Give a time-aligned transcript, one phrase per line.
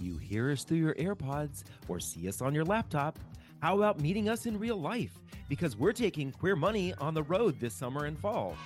[0.00, 3.18] You hear us through your AirPods or see us on your laptop.
[3.60, 5.12] How about meeting us in real life?
[5.48, 8.56] Because we're taking Queer Money on the road this summer and fall.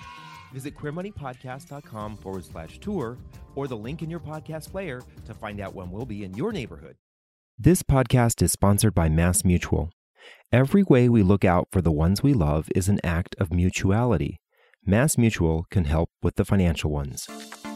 [0.53, 3.17] Visit queermoneypodcast.com forward slash tour
[3.55, 6.53] or the link in your podcast player to find out when we'll be in your
[6.53, 6.95] neighborhood.
[7.57, 9.89] This podcast is sponsored by MassMutual.
[10.51, 14.39] Every way we look out for the ones we love is an act of mutuality.
[14.87, 17.27] MassMutual can help with the financial ones.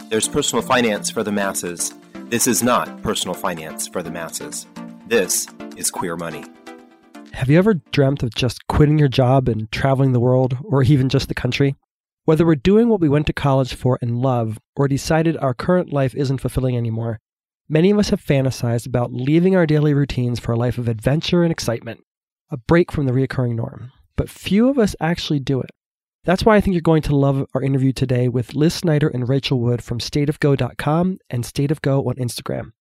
[0.10, 1.94] There's personal finance for the masses.
[2.30, 4.68] This is not personal finance for the masses.
[5.08, 6.46] This is queer money.
[7.34, 11.10] Have you ever dreamt of just quitting your job and traveling the world, or even
[11.10, 11.76] just the country?
[12.26, 15.92] Whether we're doing what we went to college for and love, or decided our current
[15.92, 17.20] life isn't fulfilling anymore,
[17.68, 21.42] many of us have fantasized about leaving our daily routines for a life of adventure
[21.42, 22.02] and excitement,
[22.52, 23.92] a break from the reoccurring norm.
[24.16, 25.72] But few of us actually do it.
[26.26, 29.30] That's why I think you're going to love our interview today with Liz Snyder and
[29.30, 32.72] Rachel Wood from stateofgo.com and stateofgo on Instagram.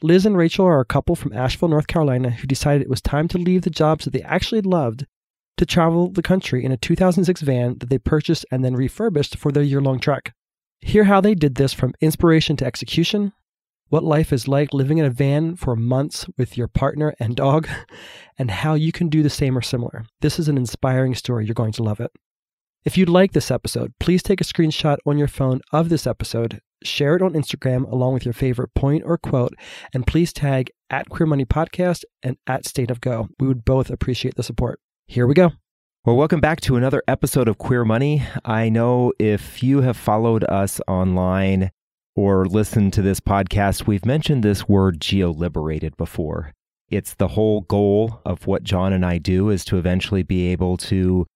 [0.00, 3.26] Liz and Rachel are a couple from Asheville, North Carolina, who decided it was time
[3.28, 5.06] to leave the jobs that they actually loved
[5.56, 9.50] to travel the country in a 2006 van that they purchased and then refurbished for
[9.50, 10.32] their year long trek.
[10.80, 13.32] Hear how they did this from inspiration to execution,
[13.88, 17.68] what life is like living in a van for months with your partner and dog,
[18.38, 20.04] and how you can do the same or similar.
[20.20, 21.44] This is an inspiring story.
[21.44, 22.12] You're going to love it.
[22.88, 26.62] If you'd like this episode, please take a screenshot on your phone of this episode,
[26.82, 29.52] share it on Instagram along with your favorite point or quote,
[29.92, 33.28] and please tag at Queer Money Podcast and at State of Go.
[33.38, 34.80] We would both appreciate the support.
[35.06, 35.50] Here we go.
[36.06, 38.22] Well, welcome back to another episode of Queer Money.
[38.42, 41.70] I know if you have followed us online
[42.16, 46.54] or listened to this podcast, we've mentioned this word geo-liberated before.
[46.88, 50.78] It's the whole goal of what John and I do is to eventually be able
[50.78, 51.26] to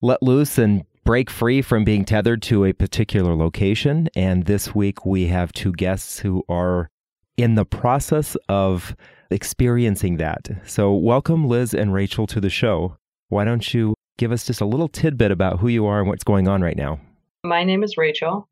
[0.00, 4.10] let loose and break free from being tethered to a particular location.
[4.14, 6.90] And this week we have two guests who are
[7.38, 8.94] in the process of
[9.30, 10.50] experiencing that.
[10.66, 12.98] So, welcome Liz and Rachel to the show.
[13.30, 16.24] Why don't you give us just a little tidbit about who you are and what's
[16.24, 17.00] going on right now?
[17.42, 18.46] My name is Rachel.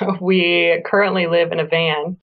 [0.20, 2.18] We currently live in a van.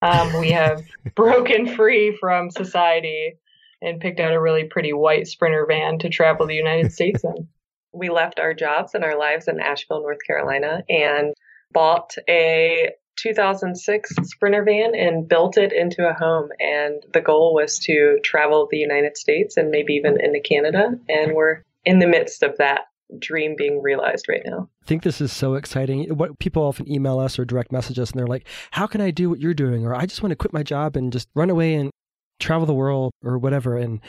[0.00, 0.80] Um, we have
[1.14, 3.34] broken free from society
[3.82, 7.48] and picked out a really pretty white Sprinter van to travel the United States in
[7.92, 11.34] we left our jobs and our lives in Asheville, North Carolina, and
[11.72, 16.48] bought a 2006 Sprinter van and built it into a home.
[16.58, 20.98] And the goal was to travel the United States and maybe even into Canada.
[21.08, 22.82] And we're in the midst of that
[23.18, 24.68] dream being realized right now.
[24.82, 26.16] I think this is so exciting.
[26.16, 29.10] What people often email us or direct message us and they're like, "How can I
[29.10, 31.50] do what you're doing?" or "I just want to quit my job and just run
[31.50, 31.90] away and
[32.38, 34.00] travel the world or whatever." And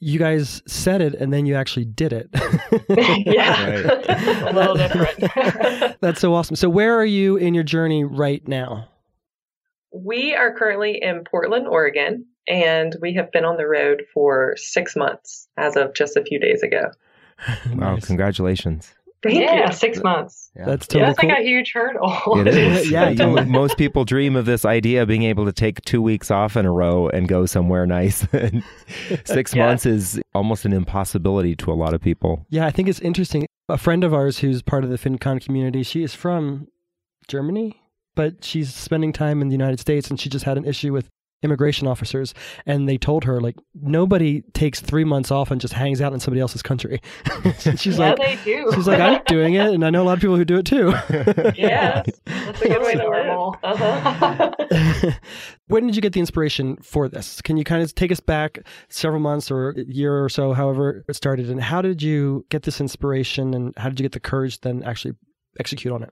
[0.00, 2.28] you guys said it and then you actually did it.
[3.26, 4.48] yeah.
[4.48, 5.98] a little different.
[6.00, 6.56] That's so awesome.
[6.56, 8.88] So, where are you in your journey right now?
[9.92, 14.94] We are currently in Portland, Oregon, and we have been on the road for six
[14.94, 16.90] months as of just a few days ago.
[17.74, 18.04] wow, nice.
[18.04, 18.94] congratulations.
[19.22, 19.72] Thank yeah, you.
[19.72, 20.50] six months.
[20.54, 20.66] Yeah.
[20.66, 21.28] That's totally yeah, that's cool.
[21.30, 22.40] like a huge hurdle.
[22.40, 22.90] It is.
[22.90, 26.30] yeah, you most people dream of this idea of being able to take two weeks
[26.30, 28.26] off in a row and go somewhere nice.
[29.24, 29.66] six yeah.
[29.66, 32.46] months is almost an impossibility to a lot of people.
[32.48, 33.46] Yeah, I think it's interesting.
[33.68, 36.68] A friend of ours who's part of the FinCon community, she is from
[37.26, 37.80] Germany,
[38.14, 41.08] but she's spending time in the United States and she just had an issue with
[41.42, 42.34] immigration officers
[42.66, 46.20] and they told her like nobody takes three months off and just hangs out in
[46.20, 47.00] somebody else's country.
[47.76, 48.70] She's yeah, like they do.
[48.74, 50.66] she's like i'm doing it and i know a lot of people who do it
[50.66, 50.92] too.
[51.58, 53.56] Yes that's a good way to normal.
[53.62, 54.52] Uh-huh.
[55.68, 57.40] when did you get the inspiration for this?
[57.42, 61.04] Can you kind of take us back several months or a year or so however
[61.08, 64.20] it started and how did you get this inspiration and how did you get the
[64.20, 65.14] courage then actually
[65.58, 66.10] execute on it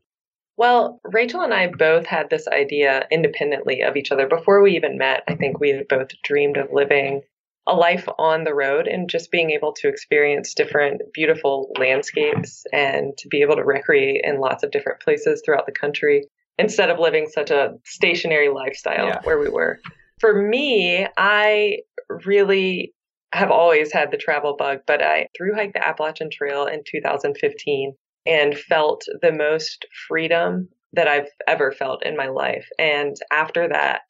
[0.56, 4.26] well, Rachel and I both had this idea independently of each other.
[4.26, 7.22] Before we even met, I think we had both dreamed of living
[7.66, 13.16] a life on the road and just being able to experience different beautiful landscapes and
[13.18, 16.28] to be able to recreate in lots of different places throughout the country
[16.58, 19.20] instead of living such a stationary lifestyle yeah.
[19.24, 19.80] where we were.
[20.20, 21.78] For me, I
[22.24, 22.94] really
[23.32, 27.94] have always had the travel bug, but I through hiked the Appalachian Trail in 2015
[28.26, 32.66] and felt the most freedom that I've ever felt in my life.
[32.78, 34.02] And after that,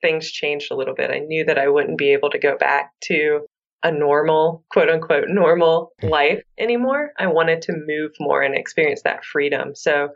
[0.00, 1.10] things changed a little bit.
[1.10, 3.46] I knew that I wouldn't be able to go back to
[3.82, 7.12] a normal, quote unquote, normal life anymore.
[7.18, 9.74] I wanted to move more and experience that freedom.
[9.74, 10.10] So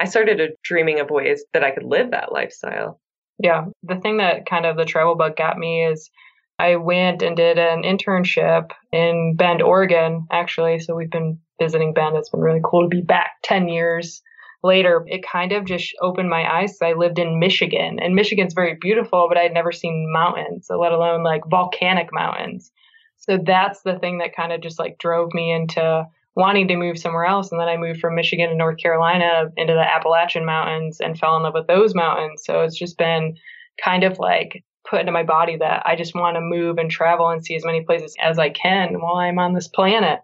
[0.00, 3.00] I started dreaming of ways that I could live that lifestyle.
[3.38, 3.66] Yeah.
[3.82, 6.10] The thing that kind of the travel bug got me is
[6.58, 10.78] I went and did an internship in Bend, Oregon, actually.
[10.78, 12.16] So we've been visiting Bend.
[12.16, 14.22] It's been really cool to be back 10 years
[14.62, 16.78] later, it kind of just opened my eyes.
[16.82, 20.78] I lived in Michigan, and Michigan's very beautiful, but I had never seen mountains, so
[20.78, 22.70] let alone like volcanic mountains.
[23.18, 26.98] So that's the thing that kind of just like drove me into wanting to move
[26.98, 27.52] somewhere else.
[27.52, 31.36] And then I moved from Michigan to North Carolina into the Appalachian Mountains and fell
[31.36, 32.42] in love with those mountains.
[32.44, 33.36] So it's just been
[33.82, 37.28] kind of like put into my body that I just want to move and travel
[37.28, 40.20] and see as many places as I can while I'm on this planet.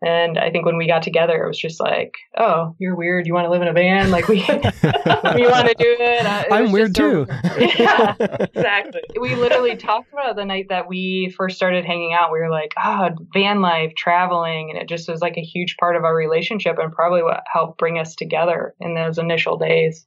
[0.00, 3.26] And I think when we got together, it was just like, "Oh, you're weird.
[3.26, 4.12] You want to live in a van?
[4.12, 7.26] Like we, we want to do it." Uh, it I'm weird too.
[7.58, 9.02] yeah, exactly.
[9.20, 12.30] We literally talked about it the night that we first started hanging out.
[12.30, 15.96] We were like, "Oh, van life, traveling," and it just was like a huge part
[15.96, 20.06] of our relationship and probably what helped bring us together in those initial days.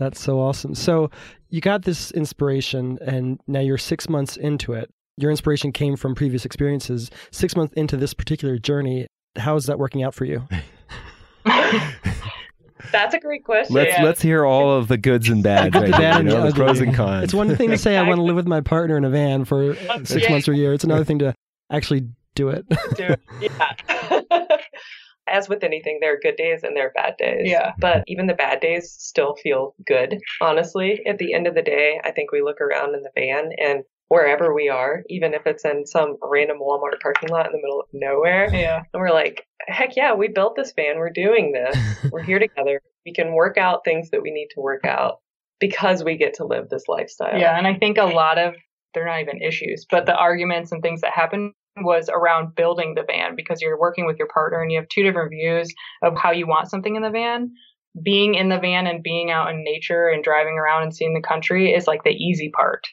[0.00, 0.74] That's so awesome.
[0.74, 1.10] So
[1.50, 6.14] you got this inspiration, and now you're six months into it your inspiration came from
[6.14, 7.10] previous experiences.
[7.30, 9.06] Six months into this particular journey,
[9.36, 10.48] how is that working out for you?
[12.92, 13.74] That's a great question.
[13.76, 14.02] Let's yeah.
[14.02, 15.90] let's hear all of the goods and bads, right?
[15.90, 17.24] bad you know, the pros and cons.
[17.24, 19.44] It's one thing to say I want to live with my partner in a van
[19.44, 19.74] for
[20.04, 20.30] six Yeah.
[20.30, 20.72] months or a year.
[20.72, 21.34] It's another thing to
[21.70, 22.66] actually do it.
[22.96, 23.04] do.
[23.04, 23.20] it.
[24.30, 24.46] Yeah.
[25.30, 27.42] As with anything, there are good days and there are bad days.
[27.48, 27.72] Yeah.
[27.78, 31.00] But even the bad days still feel good, honestly.
[31.06, 33.84] At the end of the day, I think we look around in the van and
[34.08, 37.80] wherever we are, even if it's in some random Walmart parking lot in the middle
[37.80, 38.82] of nowhere, Yeah.
[38.92, 40.96] and we're like, heck yeah, we built this van.
[40.98, 41.76] We're doing this.
[42.12, 42.80] We're here together.
[43.06, 45.20] We can work out things that we need to work out
[45.60, 47.38] because we get to live this lifestyle.
[47.38, 48.54] Yeah, and I think a lot of
[48.94, 53.04] they're not even issues, but the arguments and things that happened was around building the
[53.04, 55.72] van because you're working with your partner and you have two different views
[56.02, 57.52] of how you want something in the van.
[58.02, 61.26] Being in the van and being out in nature and driving around and seeing the
[61.26, 62.86] country is like the easy part.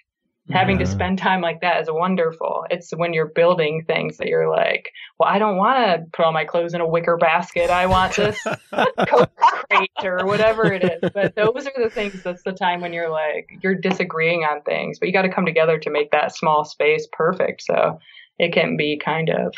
[0.50, 2.66] Having to spend time like that is wonderful.
[2.70, 6.32] It's when you're building things that you're like, well, I don't want to put all
[6.32, 7.70] my clothes in a wicker basket.
[7.70, 8.42] I want this
[8.72, 11.12] crate or whatever it is.
[11.14, 15.00] But those are the things that's the time when you're like, you're disagreeing on things,
[15.00, 17.64] but you got to come together to make that small space perfect.
[17.64, 18.00] So
[18.40, 19.54] it can be kind of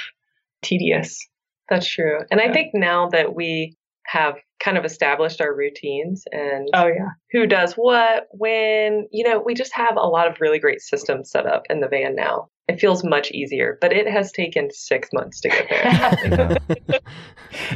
[0.62, 1.26] tedious.
[1.70, 2.20] That's true.
[2.32, 7.10] And I think now that we have kind of established our routines and Oh, yeah.
[7.32, 11.30] who does what, when, you know, we just have a lot of really great systems
[11.30, 12.50] set up in the van now.
[12.68, 16.58] It feels much easier, but it has taken six months to get there.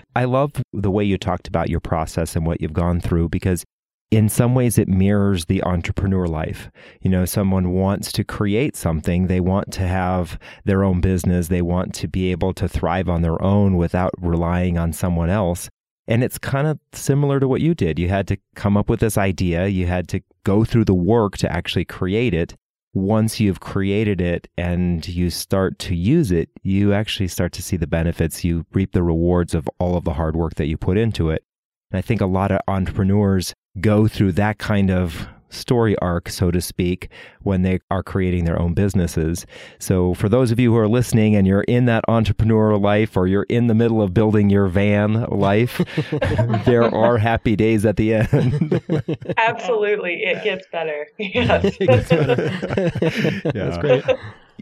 [0.15, 3.63] I love the way you talked about your process and what you've gone through because
[4.13, 6.69] in some ways it mirrors the entrepreneur life.
[7.01, 11.63] You know, someone wants to create something, they want to have their own business, they
[11.63, 15.67] want to be able to thrive on their own without relying on someone else.
[16.07, 17.97] And it's kind of similar to what you did.
[17.97, 21.37] You had to come up with this idea, you had to go through the work
[21.37, 22.53] to actually create it.
[22.93, 27.77] Once you've created it and you start to use it, you actually start to see
[27.77, 28.43] the benefits.
[28.43, 31.43] You reap the rewards of all of the hard work that you put into it.
[31.89, 36.51] And I think a lot of entrepreneurs go through that kind of story arc, so
[36.51, 37.09] to speak,
[37.41, 39.45] when they are creating their own businesses.
[39.79, 43.27] So, for those of you who are listening and you're in that entrepreneurial life or
[43.27, 45.81] you're in the middle of building your van life,
[46.65, 48.81] there are happy days at the end.
[49.37, 50.23] Absolutely.
[50.23, 51.07] It gets better.
[51.17, 51.77] Yes.
[51.83, 53.41] It gets better.
[53.45, 53.51] yeah.
[53.53, 54.03] That's great.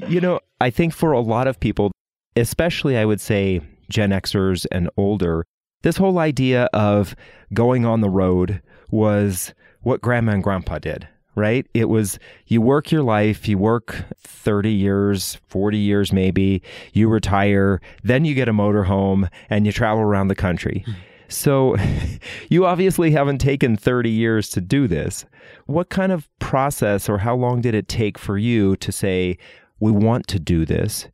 [0.10, 1.92] You know, I think for a lot of people,
[2.36, 5.46] especially I would say Gen Xers and older,
[5.82, 7.16] this whole idea of
[7.54, 11.66] going on the road was what grandma and grandpa did, right?
[11.74, 16.62] It was you work your life, you work 30 years, 40 years maybe,
[16.94, 20.84] you retire, then you get a motorhome and you travel around the country.
[20.86, 20.94] Hmm.
[21.30, 21.78] So
[22.50, 25.26] you obviously haven't taken 30 years to do this.
[25.66, 29.38] What kind of process or how long did it take for you to say,
[29.80, 31.08] we want to do this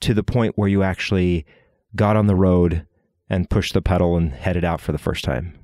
[0.00, 1.44] to the point where you actually
[1.94, 2.86] got on the road
[3.30, 5.56] and pushed the pedal and headed out for the first time?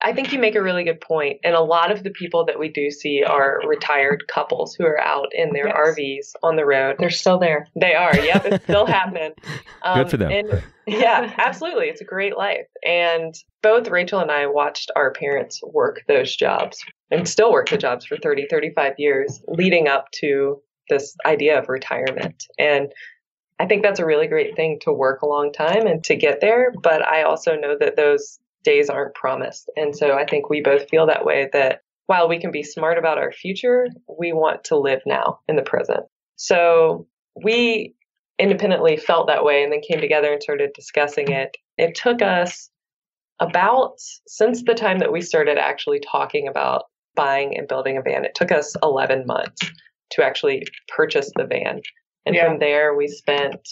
[0.00, 1.38] I think you make a really good point.
[1.42, 5.00] And a lot of the people that we do see are retired couples who are
[5.00, 5.76] out in their Yes.
[5.76, 6.96] RVs on the road.
[7.00, 7.66] They're still there.
[7.74, 8.16] They are.
[8.16, 9.32] Yep, it's still happening.
[9.82, 10.30] Um, Good for them.
[10.30, 11.86] And yeah, absolutely.
[11.86, 12.66] It's a great life.
[12.86, 16.78] And both Rachel and I watched our parents work those jobs
[17.10, 21.68] and still work the jobs for 30, 35 years leading up to this idea of
[21.68, 22.44] retirement.
[22.56, 22.92] And
[23.58, 26.40] I think that's a really great thing to work a long time and to get
[26.40, 26.72] there.
[26.82, 29.70] But I also know that those days aren't promised.
[29.76, 32.98] And so I think we both feel that way that while we can be smart
[32.98, 33.88] about our future,
[34.18, 36.06] we want to live now in the present.
[36.36, 37.06] So
[37.42, 37.94] we
[38.38, 41.56] independently felt that way and then came together and started discussing it.
[41.76, 42.70] It took us
[43.40, 43.94] about
[44.26, 46.84] since the time that we started actually talking about
[47.14, 49.70] buying and building a van, it took us 11 months
[50.12, 50.64] to actually
[50.96, 51.80] purchase the van.
[52.26, 52.46] And Yeah.
[52.46, 53.68] from there, we spent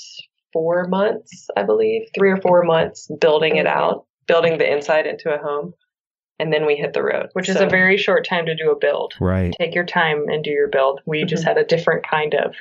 [0.52, 5.32] four months, I believe, three or four months building it out, building the inside into
[5.32, 5.74] a home.
[6.38, 7.30] and then we hit the road.
[7.32, 9.14] Which is a very short time to do a build.
[9.18, 9.54] Right.
[9.58, 11.00] Take your time and do your build.
[11.06, 11.28] We mm-hmm.
[11.28, 12.54] just had a different kind of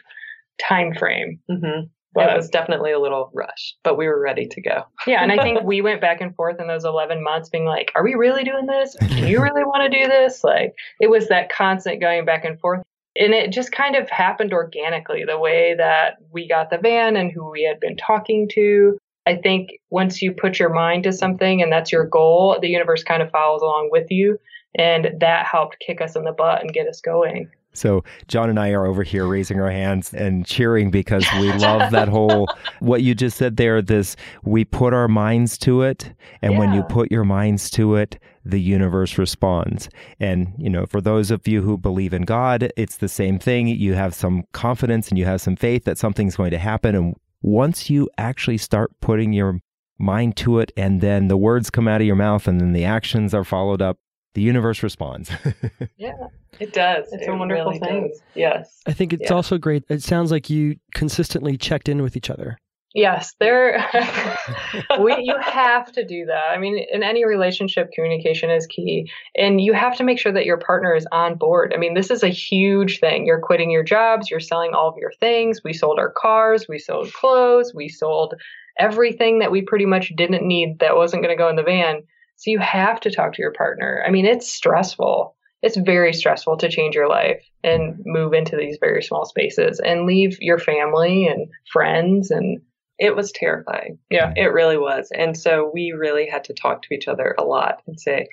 [0.57, 1.41] time frame.
[1.51, 1.87] Mm-hmm.
[2.13, 4.83] But, it was definitely a little rush, but we were ready to go.
[5.07, 7.91] yeah, and I think we went back and forth in those 11 months being like,
[7.93, 8.95] are we really doing this?
[8.95, 10.41] Do you really want to do this?
[10.41, 12.81] Like, it was that constant going back and forth.
[13.17, 17.31] And it just kind of happened organically the way that we got the van and
[17.31, 18.97] who we had been talking to.
[19.25, 23.03] I think once you put your mind to something and that's your goal, the universe
[23.03, 24.37] kind of follows along with you.
[24.77, 27.49] And that helped kick us in the butt and get us going.
[27.75, 31.91] So John and I are over here raising our hands and cheering because we love
[31.91, 32.47] that whole
[32.79, 36.59] what you just said there this we put our minds to it and yeah.
[36.59, 39.89] when you put your minds to it the universe responds.
[40.19, 43.67] And you know, for those of you who believe in God, it's the same thing.
[43.67, 47.15] You have some confidence and you have some faith that something's going to happen and
[47.41, 49.59] once you actually start putting your
[49.99, 52.83] mind to it and then the words come out of your mouth and then the
[52.83, 53.99] actions are followed up
[54.33, 55.31] the universe responds.
[55.97, 56.11] yeah,
[56.59, 57.05] it does.
[57.11, 58.09] It's it a wonderful really thing.
[58.09, 58.21] Does.
[58.35, 58.81] Yes.
[58.85, 59.33] I think it's yeah.
[59.33, 59.85] also great.
[59.89, 62.57] It sounds like you consistently checked in with each other.
[62.95, 63.85] Yes, there.
[65.01, 66.51] we, you have to do that.
[66.51, 70.45] I mean, in any relationship, communication is key, and you have to make sure that
[70.45, 71.73] your partner is on board.
[71.75, 73.25] I mean, this is a huge thing.
[73.25, 74.31] You're quitting your jobs.
[74.31, 75.61] You're selling all of your things.
[75.63, 76.67] We sold our cars.
[76.69, 77.73] We sold clothes.
[77.75, 78.33] We sold
[78.79, 82.01] everything that we pretty much didn't need that wasn't going to go in the van
[82.37, 84.03] so you have to talk to your partner.
[84.05, 85.35] I mean, it's stressful.
[85.61, 90.05] It's very stressful to change your life and move into these very small spaces and
[90.05, 92.61] leave your family and friends and
[92.97, 93.99] it was terrifying.
[94.09, 94.33] Yeah.
[94.35, 95.09] It really was.
[95.13, 98.27] And so we really had to talk to each other a lot and say,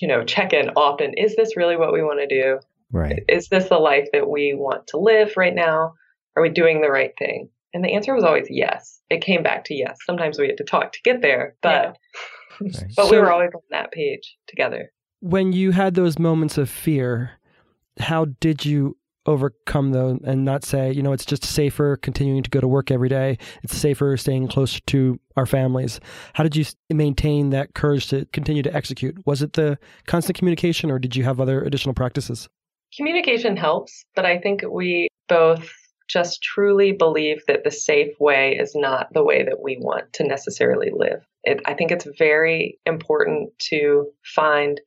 [0.00, 1.14] you know, check in often.
[1.14, 2.58] Is this really what we want to do?
[2.92, 3.22] Right.
[3.28, 5.94] Is this the life that we want to live right now?
[6.36, 7.50] Are we doing the right thing?
[7.74, 9.00] And the answer was always yes.
[9.10, 9.98] It came back to yes.
[10.06, 11.92] Sometimes we had to talk to get there, but yeah.
[12.62, 12.82] Nice.
[12.94, 14.92] But so, we were always on that page together.
[15.20, 17.32] When you had those moments of fear,
[17.98, 22.50] how did you overcome them and not say, you know, it's just safer continuing to
[22.50, 23.38] go to work every day.
[23.62, 26.00] It's safer staying closer to our families.
[26.34, 29.16] How did you maintain that courage to continue to execute?
[29.26, 32.48] Was it the constant communication or did you have other additional practices?
[32.96, 35.70] Communication helps, but I think we both
[36.08, 40.24] just truly believe that the safe way is not the way that we want to
[40.24, 41.24] necessarily live.
[41.44, 44.80] It, I think it's very important to find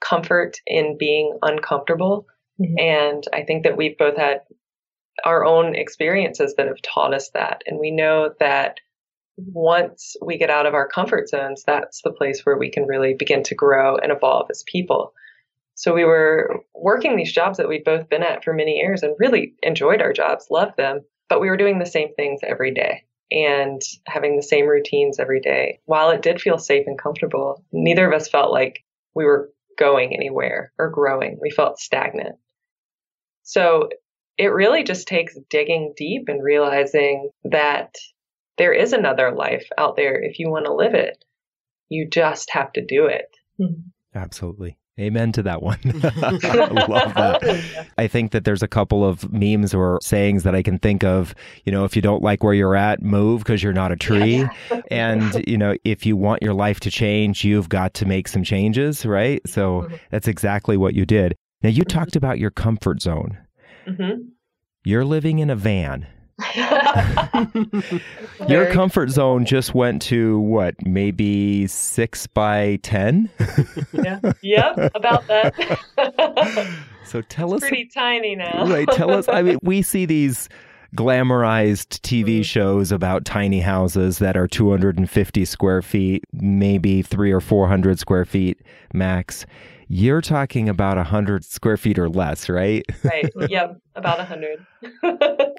[0.00, 2.26] comfort in being uncomfortable.
[2.60, 2.78] Mm-hmm.
[2.78, 4.40] And I think that we've both had
[5.24, 7.62] our own experiences that have taught us that.
[7.66, 8.78] And we know that
[9.36, 13.14] once we get out of our comfort zones, that's the place where we can really
[13.14, 15.12] begin to grow and evolve as people.
[15.74, 19.14] So we were working these jobs that we'd both been at for many years and
[19.18, 23.04] really enjoyed our jobs, loved them, but we were doing the same things every day
[23.30, 25.80] and having the same routines every day.
[25.84, 28.84] While it did feel safe and comfortable, neither of us felt like
[29.14, 31.38] we were going anywhere or growing.
[31.40, 32.36] We felt stagnant.
[33.48, 33.88] So
[34.36, 37.94] it really just takes digging deep and realizing that
[38.58, 41.24] there is another life out there if you want to live it.
[41.88, 43.34] You just have to do it.
[43.58, 43.88] Mm-hmm.
[44.14, 44.76] Absolutely.
[45.00, 45.78] Amen to that one.
[45.84, 47.86] I love that.
[47.96, 51.34] I think that there's a couple of memes or sayings that I can think of.
[51.64, 54.40] You know, if you don't like where you're at, move because you're not a tree.
[54.40, 54.82] Yeah, yeah.
[54.90, 58.44] and, you know, if you want your life to change, you've got to make some
[58.44, 59.40] changes, right?
[59.46, 59.94] So mm-hmm.
[60.10, 61.34] that's exactly what you did.
[61.62, 61.98] Now, you mm-hmm.
[61.98, 63.38] talked about your comfort zone.
[63.86, 64.28] Mm-hmm.
[64.84, 66.06] You're living in a van.
[68.48, 73.28] Your comfort zone just went to what, maybe six by 10?
[73.92, 74.20] yeah.
[74.42, 75.54] Yep, about that.
[77.04, 77.68] so tell it's us.
[77.68, 78.66] Pretty tiny now.
[78.68, 78.88] right.
[78.92, 79.28] Tell us.
[79.28, 80.48] I mean, we see these
[80.96, 82.44] glamorized TV mm.
[82.44, 88.62] shows about tiny houses that are 250 square feet, maybe three or 400 square feet
[88.94, 89.44] max.
[89.90, 92.84] You're talking about 100 square feet or less, right?
[93.02, 93.30] Right.
[93.48, 93.80] Yep.
[93.94, 94.66] About 100.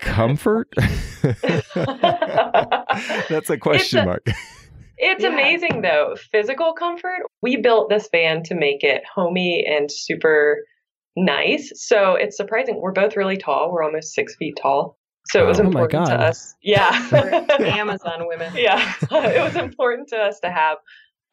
[0.01, 0.69] Comfort?
[3.29, 4.27] That's a question a, mark.
[4.97, 5.29] It's yeah.
[5.29, 6.15] amazing, though.
[6.31, 7.23] Physical comfort.
[7.41, 10.63] We built this van to make it homey and super
[11.15, 11.71] nice.
[11.75, 12.79] So it's surprising.
[12.79, 13.71] We're both really tall.
[13.71, 14.99] We're almost six feet tall.
[15.29, 16.55] So it was oh important to us.
[16.61, 16.89] Yeah.
[17.59, 18.53] Amazon women.
[18.55, 18.93] Yeah.
[19.01, 20.77] it was important to us to have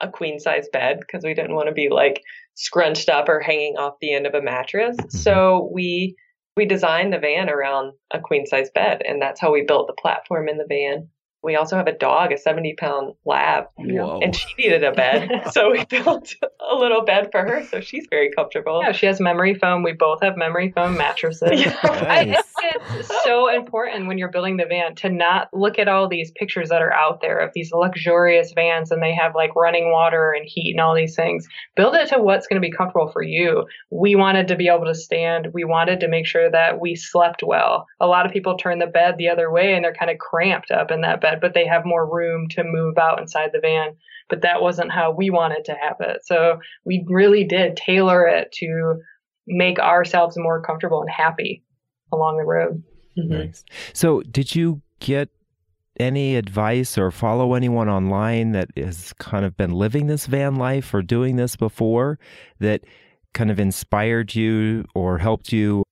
[0.01, 2.23] a queen size bed because we didn't want to be like
[2.57, 4.97] scrunched up or hanging off the end of a mattress.
[4.97, 5.17] Mm-hmm.
[5.17, 6.17] So we
[6.57, 10.01] we designed the van around a queen size bed and that's how we built the
[10.01, 11.09] platform in the van.
[11.43, 14.21] We also have a dog, a 70 pound lab, Whoa.
[14.21, 15.31] and she needed a bed.
[15.53, 17.65] so we built a little bed for her.
[17.71, 18.81] So she's very comfortable.
[18.83, 19.83] Yeah, she has memory foam.
[19.85, 21.51] We both have memory foam mattresses.
[21.67, 21.77] Yeah.
[21.83, 22.43] I Nice.
[22.61, 26.31] think it's so important when you're building the van to not look at all these
[26.33, 30.33] pictures that are out there of these luxurious vans and they have like running water
[30.33, 31.47] and heat and all these things.
[31.77, 33.67] Build it to what's going to be comfortable for you.
[33.91, 35.49] We wanted to be able to stand.
[35.53, 37.87] We wanted to make sure that we slept well.
[38.01, 40.71] A lot of people turn the bed the other way and they're kind of cramped
[40.71, 43.97] up in that bed, but they have more room to move out inside the van.
[44.29, 46.19] But that wasn't how we wanted to have it.
[46.25, 48.97] So we really did tailor it to
[49.47, 51.63] make ourselves more comfortable and happy
[52.13, 52.83] along the road.
[53.17, 53.47] Mhm.
[53.47, 53.65] Nice.
[53.93, 55.29] So, did you get
[55.99, 60.93] any advice or follow anyone online that has kind of been living this van life
[60.93, 62.19] or doing this before
[62.59, 62.83] that
[63.33, 65.83] kind of inspired you or helped you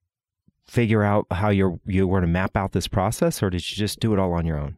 [0.66, 4.00] figure out how you're you were to map out this process or did you just
[4.00, 4.76] do it all on your own?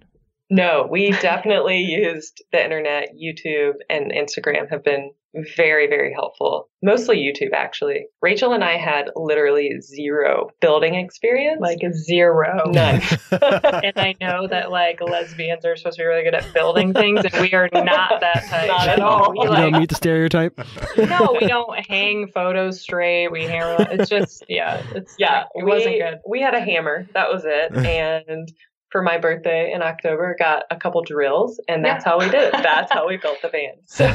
[0.48, 5.10] No, we definitely used the internet, YouTube, and Instagram have been
[5.56, 6.68] very, very helpful.
[6.82, 8.06] Mostly YouTube, actually.
[8.22, 11.60] Rachel and I had literally zero building experience.
[11.60, 12.70] Like zero.
[12.70, 13.02] none.
[13.32, 17.24] and I know that like lesbians are supposed to be really good at building things,
[17.24, 19.32] and we are not that type Not at all.
[19.32, 20.58] We, You like, don't meet the stereotype.
[20.96, 23.28] no, we don't hang photos straight.
[23.28, 23.76] We hang.
[23.90, 24.82] It's just yeah.
[24.94, 26.18] It's yeah, It we, wasn't good.
[26.26, 27.06] We had a hammer.
[27.14, 27.74] That was it.
[27.86, 28.50] and
[28.90, 32.52] for my birthday in October, got a couple drills, and that's how we did it.
[32.52, 33.74] That's how we built the van.
[33.86, 34.06] So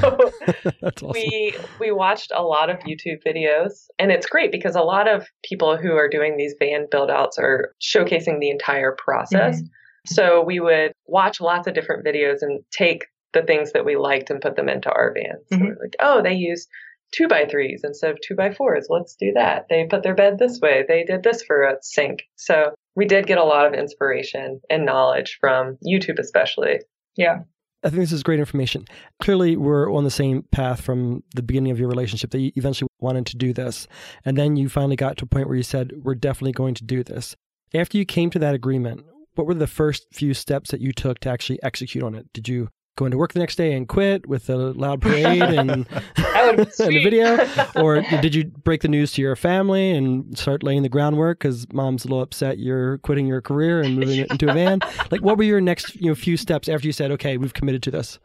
[0.83, 1.09] awesome.
[1.11, 5.27] we we watched a lot of YouTube videos, and it's great because a lot of
[5.43, 9.61] people who are doing these van build outs are showcasing the entire process.
[10.07, 14.29] So we would watch lots of different videos and take the things that we liked
[14.29, 15.45] and put them into our vans.
[15.49, 15.61] So Mhm.
[15.61, 16.67] we're like, oh, they use
[17.13, 18.87] two by threes instead of two by fours.
[18.89, 19.67] Let's do that.
[19.69, 20.83] They put their bed this way.
[20.87, 22.23] They did this for a sink.
[22.35, 26.79] So we did get a lot of inspiration and knowledge from YouTube, especially.
[27.15, 27.39] Yeah.
[27.83, 28.85] I think this is great information.
[29.19, 32.87] Clearly, we're on the same path from the beginning of your relationship that you eventually
[32.99, 33.87] wanted to do this.
[34.23, 36.83] And then you finally got to a point where you said, We're definitely going to
[36.83, 37.35] do this.
[37.73, 39.05] After you came to that agreement,
[39.35, 42.31] what were the first few steps that you took to actually execute on it?
[42.33, 42.67] Did you
[42.97, 46.67] go to work the next day and quit with a loud parade and, That would
[46.67, 47.47] be and a video?
[47.75, 51.71] Or did you break the news to your family and start laying the groundwork because
[51.71, 54.79] mom's a little upset you're quitting your career and moving it into a van?
[55.11, 57.83] Like, what were your next you know, few steps after you said, okay, we've committed
[57.83, 58.19] to this?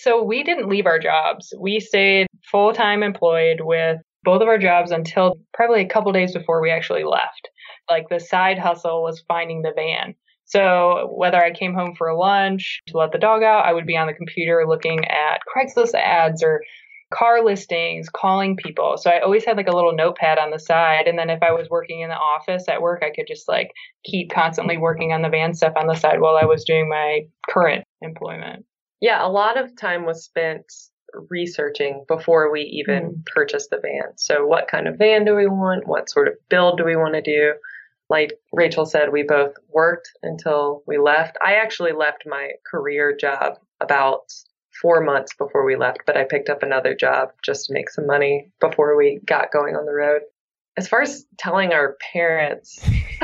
[0.00, 1.52] So we didn't leave our jobs.
[1.58, 6.32] We stayed full time employed with both of our jobs until probably a couple days
[6.32, 7.48] before we actually left.
[7.88, 10.14] Like the side hustle was finding the van.
[10.46, 13.96] So whether I came home for lunch to let the dog out, I would be
[13.96, 16.62] on the computer looking at Craigslist ads or
[17.12, 18.96] car listings, calling people.
[18.96, 21.06] So I always had like a little notepad on the side.
[21.06, 23.72] And then if I was working in the office at work, I could just like
[24.04, 27.20] keep constantly working on the van stuff on the side while I was doing my
[27.48, 28.64] current employment.
[29.00, 30.64] Yeah, a lot of time was spent
[31.30, 33.20] researching before we even mm-hmm.
[33.26, 34.16] purchased the van.
[34.16, 35.86] So, what kind of van do we want?
[35.86, 37.54] What sort of build do we want to do?
[38.08, 41.36] Like Rachel said, we both worked until we left.
[41.44, 44.32] I actually left my career job about
[44.80, 48.06] four months before we left, but I picked up another job just to make some
[48.06, 50.22] money before we got going on the road.
[50.76, 52.78] As far as telling our parents,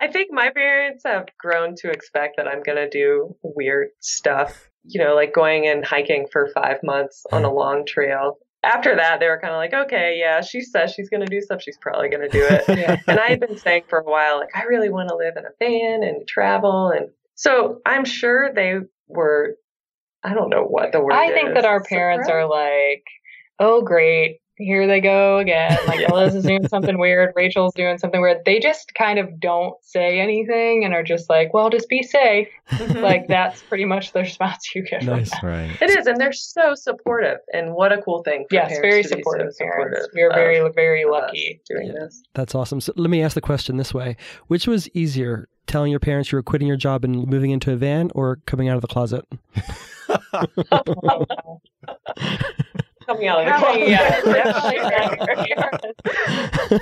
[0.00, 4.70] I think my parents have grown to expect that I'm going to do weird stuff,
[4.84, 8.38] you know, like going and hiking for five months on a long trail.
[8.66, 11.40] After that, they were kind of like, okay, yeah, she says she's going to do
[11.40, 11.62] stuff.
[11.62, 12.64] She's probably going to do it.
[12.76, 13.00] Yeah.
[13.06, 15.44] and I had been saying for a while, like, I really want to live in
[15.44, 16.90] a van and travel.
[16.90, 19.56] And so I'm sure they were,
[20.24, 22.44] I don't know what the word I think is, that our parents surprised?
[22.44, 23.04] are like,
[23.60, 24.40] oh, great.
[24.58, 25.76] Here they go again.
[25.86, 26.12] Like, Yeah.
[26.12, 27.32] Liz is doing something weird.
[27.36, 28.38] Rachel's doing something weird.
[28.44, 32.48] They just kind of don't say anything and are just like, well, just be safe.
[32.70, 33.02] Mhm.
[33.02, 35.30] Like, that's pretty much the response you get Nice.
[35.38, 35.68] from them.
[35.70, 35.82] Right.
[35.82, 37.38] It is, and they're so supportive.
[37.52, 38.46] And what a cool thing!
[38.48, 40.04] For Yes, very to be supportive so parents.
[40.04, 41.60] supportive We are very, very lucky.
[41.68, 42.04] doing Yeah.
[42.04, 42.22] this.
[42.34, 42.80] That's awesome.
[42.80, 44.16] So let me ask the question this way
[44.48, 47.76] Which was easier, telling your parents you were quitting your job and moving into a
[47.76, 49.24] van or coming out of the closet?
[53.06, 53.88] Coming out of the closet.
[53.88, 55.52] yeah, definitely.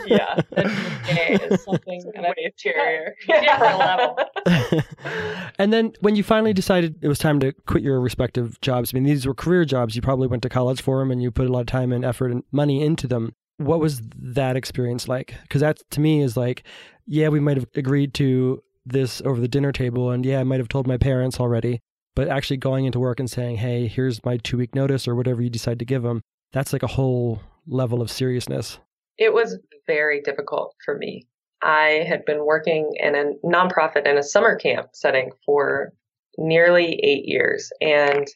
[0.07, 3.11] yeah, Okay, is something and I- way scarier.
[3.27, 4.19] Different level.
[5.59, 8.95] and then when you finally decided it was time to quit your respective jobs, I
[8.97, 9.95] mean, these were career jobs.
[9.97, 12.05] You probably went to college for them and you put a lot of time and
[12.05, 13.35] effort and money into them.
[13.59, 15.35] What was that experience like?
[15.43, 16.65] Because that to me is like,
[17.07, 20.61] yeah, we might have agreed to this over the dinner table, and yeah, I might
[20.61, 21.81] have told my parents already,
[22.15, 25.43] but actually going into work and saying, hey, here's my two week notice or whatever
[25.43, 26.23] you decide to give them,
[26.53, 28.79] that's like a whole level of seriousness.
[29.19, 31.27] It was very difficult for me.
[31.63, 35.93] I had been working in a nonprofit in a summer camp setting for
[36.37, 37.71] nearly eight years.
[37.81, 38.27] And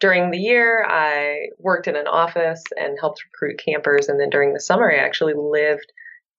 [0.00, 4.08] during the year, I worked in an office and helped recruit campers.
[4.08, 5.92] And then during the summer, I actually lived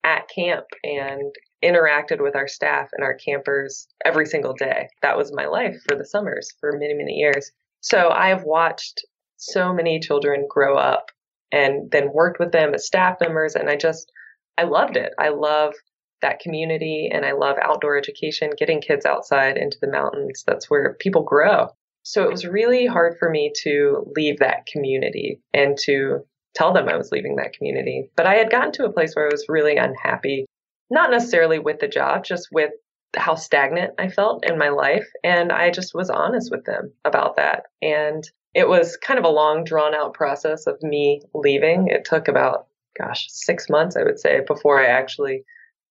[0.05, 4.87] at camp and interacted with our staff and our campers every single day.
[5.01, 7.51] That was my life for the summers for many, many years.
[7.81, 9.05] So I have watched
[9.37, 11.11] so many children grow up
[11.51, 13.55] and then worked with them as staff members.
[13.55, 14.11] And I just,
[14.57, 15.13] I loved it.
[15.17, 15.73] I love
[16.21, 20.43] that community and I love outdoor education, getting kids outside into the mountains.
[20.45, 21.69] That's where people grow.
[22.03, 26.89] So it was really hard for me to leave that community and to tell them
[26.89, 28.09] I was leaving that community.
[28.15, 30.45] But I had gotten to a place where I was really unhappy,
[30.89, 32.71] not necessarily with the job, just with
[33.15, 35.07] how stagnant I felt in my life.
[35.23, 37.63] And I just was honest with them about that.
[37.81, 38.23] And
[38.53, 41.87] it was kind of a long, drawn out process of me leaving.
[41.87, 45.43] It took about, gosh, six months, I would say, before I actually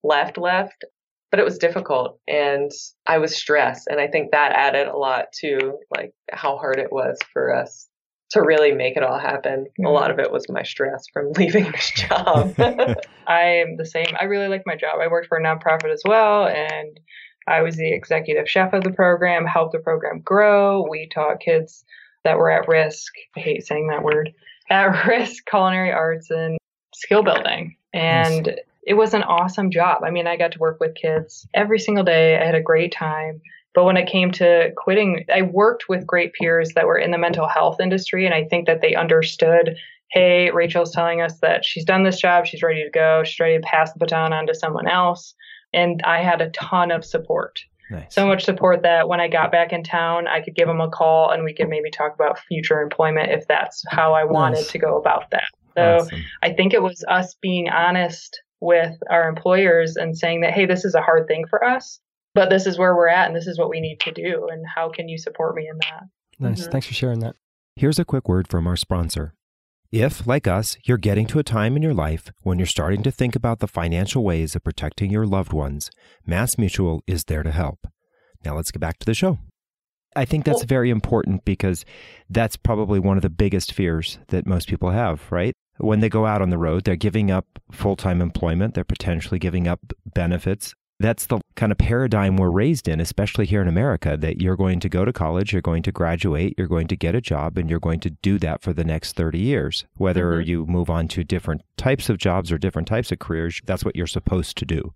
[0.03, 0.85] left, left.
[1.31, 2.71] But it was difficult and
[3.07, 3.87] I was stressed.
[3.89, 7.87] And I think that added a lot to like how hard it was for us
[8.31, 9.65] to really make it all happen.
[9.65, 9.87] Mm-hmm.
[9.87, 12.55] A lot of it was my stress from leaving this job.
[13.27, 14.15] I am the same.
[14.21, 14.99] I really like my job.
[15.01, 16.99] I worked for a nonprofit as well, and
[17.47, 20.87] I was the executive chef of the program, helped the program grow.
[20.89, 21.85] We taught kids
[22.25, 23.13] that were at risk.
[23.37, 24.33] I hate saying that word.
[24.71, 26.59] At risk culinary arts and
[26.95, 27.77] skill building.
[27.95, 28.57] And nice.
[28.87, 30.03] it was an awesome job.
[30.05, 32.37] I mean, I got to work with kids every single day.
[32.37, 33.41] I had a great time.
[33.79, 37.17] But when it came to quitting, I worked with great peers that were in the
[37.17, 38.27] mental health industry.
[38.27, 39.77] And I think that they understood
[40.11, 43.57] hey, Rachel's telling us that she's done this job, she's ready to go, she's ready
[43.57, 45.33] to pass the baton on to someone else.
[45.73, 47.61] And I had a ton of support.
[47.89, 48.13] Nice.
[48.13, 50.91] So much support that when I got back in town, I could give them a
[50.91, 54.73] call and we could maybe talk about future employment if that's how I wanted nice.
[54.73, 55.51] to go about that.
[55.77, 56.25] So awesome.
[56.43, 60.85] I think it was us being honest with our employers and saying that, hey, this
[60.85, 62.01] is a hard thing for us
[62.39, 64.65] but this is where we're at and this is what we need to do and
[64.73, 66.05] how can you support me in that?
[66.39, 66.61] Nice.
[66.61, 66.71] Mm-hmm.
[66.71, 67.35] thanks for sharing that.
[67.75, 69.35] Here's a quick word from our sponsor.
[69.91, 73.11] If like us you're getting to a time in your life when you're starting to
[73.11, 75.91] think about the financial ways of protecting your loved ones
[76.29, 77.89] MassMutual is there to help.
[78.45, 79.39] Now let's get back to the show.
[80.15, 81.85] I think that's very important because
[82.31, 85.55] that's probably one of the biggest fears that most people have, right?
[85.79, 89.41] When they go out on the road, they're giving up full time employment, they're potentially
[89.41, 94.17] giving up benefits, that's the kind of paradigm we're raised in, especially here in America,
[94.17, 97.15] that you're going to go to college, you're going to graduate, you're going to get
[97.15, 99.85] a job, and you're going to do that for the next 30 years.
[99.97, 100.49] Whether mm-hmm.
[100.49, 103.95] you move on to different types of jobs or different types of careers, that's what
[103.95, 104.93] you're supposed to do.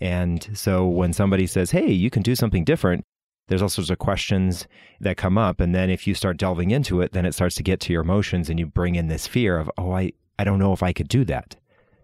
[0.00, 3.04] And so when somebody says, hey, you can do something different,
[3.48, 4.66] there's all sorts of questions
[5.00, 5.60] that come up.
[5.60, 8.02] And then if you start delving into it, then it starts to get to your
[8.02, 10.92] emotions and you bring in this fear of, oh, I, I don't know if I
[10.92, 11.56] could do that.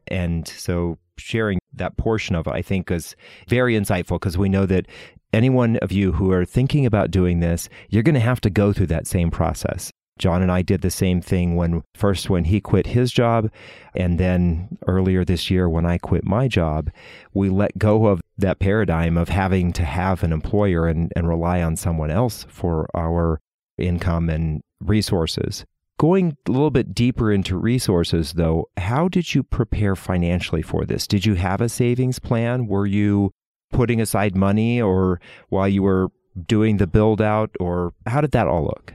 [0.09, 3.17] And so sharing that portion of it, I think is
[3.49, 4.87] very insightful because we know that
[5.33, 8.73] anyone of you who are thinking about doing this, you're going to have to go
[8.73, 9.91] through that same process.
[10.19, 13.51] John and I did the same thing when first when he quit his job
[13.95, 16.91] and then earlier this year when I quit my job,
[17.35, 21.63] we let go of that paradigm of having to have an employer and, and rely
[21.63, 23.41] on someone else for our
[23.77, 25.67] income and resources.
[25.99, 31.07] Going a little bit deeper into resources, though, how did you prepare financially for this?
[31.07, 32.67] Did you have a savings plan?
[32.67, 33.33] Were you
[33.71, 36.09] putting aside money or while you were
[36.47, 38.93] doing the build out, or how did that all look?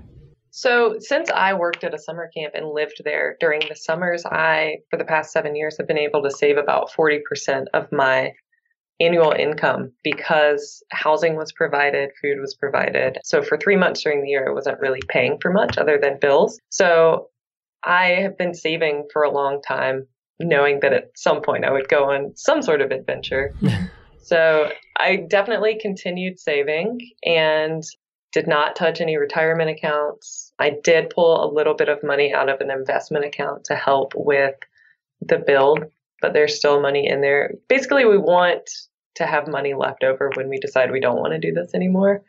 [0.52, 4.80] So, since I worked at a summer camp and lived there during the summers, I,
[4.90, 8.34] for the past seven years, have been able to save about 40% of my
[9.02, 13.18] annual income because housing was provided, food was provided.
[13.24, 16.20] So for three months during the year, I wasn't really paying for much other than
[16.20, 16.60] bills.
[16.70, 17.30] So
[17.84, 20.08] I have been saving for a long time,
[20.40, 23.56] knowing that at some point I would go on some sort of adventure.
[24.22, 27.84] so I definitely continued saving and
[28.32, 30.54] did not touch any retirement accounts.
[30.60, 34.14] I did pull a little bit of money out of an investment account to help
[34.16, 34.56] with
[35.22, 35.84] the build,
[36.22, 37.56] but there's still money in there.
[37.68, 38.70] Basically, we want
[39.16, 42.24] to have money left over when we decide we don't want to do this anymore.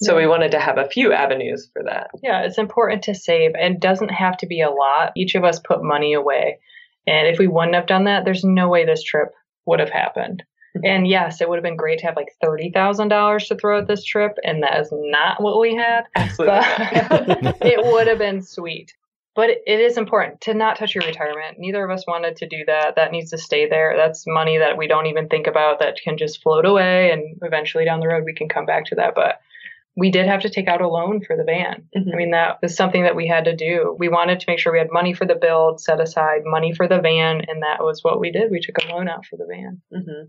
[0.00, 2.10] So we wanted to have a few avenues for that.
[2.22, 5.12] Yeah, it's important to save and doesn't have to be a lot.
[5.16, 6.60] Each of us put money away.
[7.06, 9.32] And if we wouldn't have done that, there's no way this trip
[9.66, 10.44] would have happened.
[10.76, 10.86] Mm-hmm.
[10.86, 14.04] And yes, it would have been great to have like $30,000 to throw at this
[14.04, 14.36] trip.
[14.44, 16.04] And that is not what we had.
[16.14, 16.54] Absolutely.
[17.68, 18.94] it would have been sweet
[19.38, 21.60] but it is important to not touch your retirement.
[21.60, 22.96] Neither of us wanted to do that.
[22.96, 23.94] That needs to stay there.
[23.96, 27.12] That's money that we don't even think about that can just float away.
[27.12, 29.14] And eventually down the road, we can come back to that.
[29.14, 29.38] But
[29.96, 31.84] we did have to take out a loan for the van.
[31.96, 32.10] Mm-hmm.
[32.12, 33.94] I mean, that was something that we had to do.
[33.96, 36.88] We wanted to make sure we had money for the build, set aside money for
[36.88, 37.42] the van.
[37.46, 38.50] And that was what we did.
[38.50, 39.80] We took a loan out for the van.
[39.94, 40.26] Mm-hmm.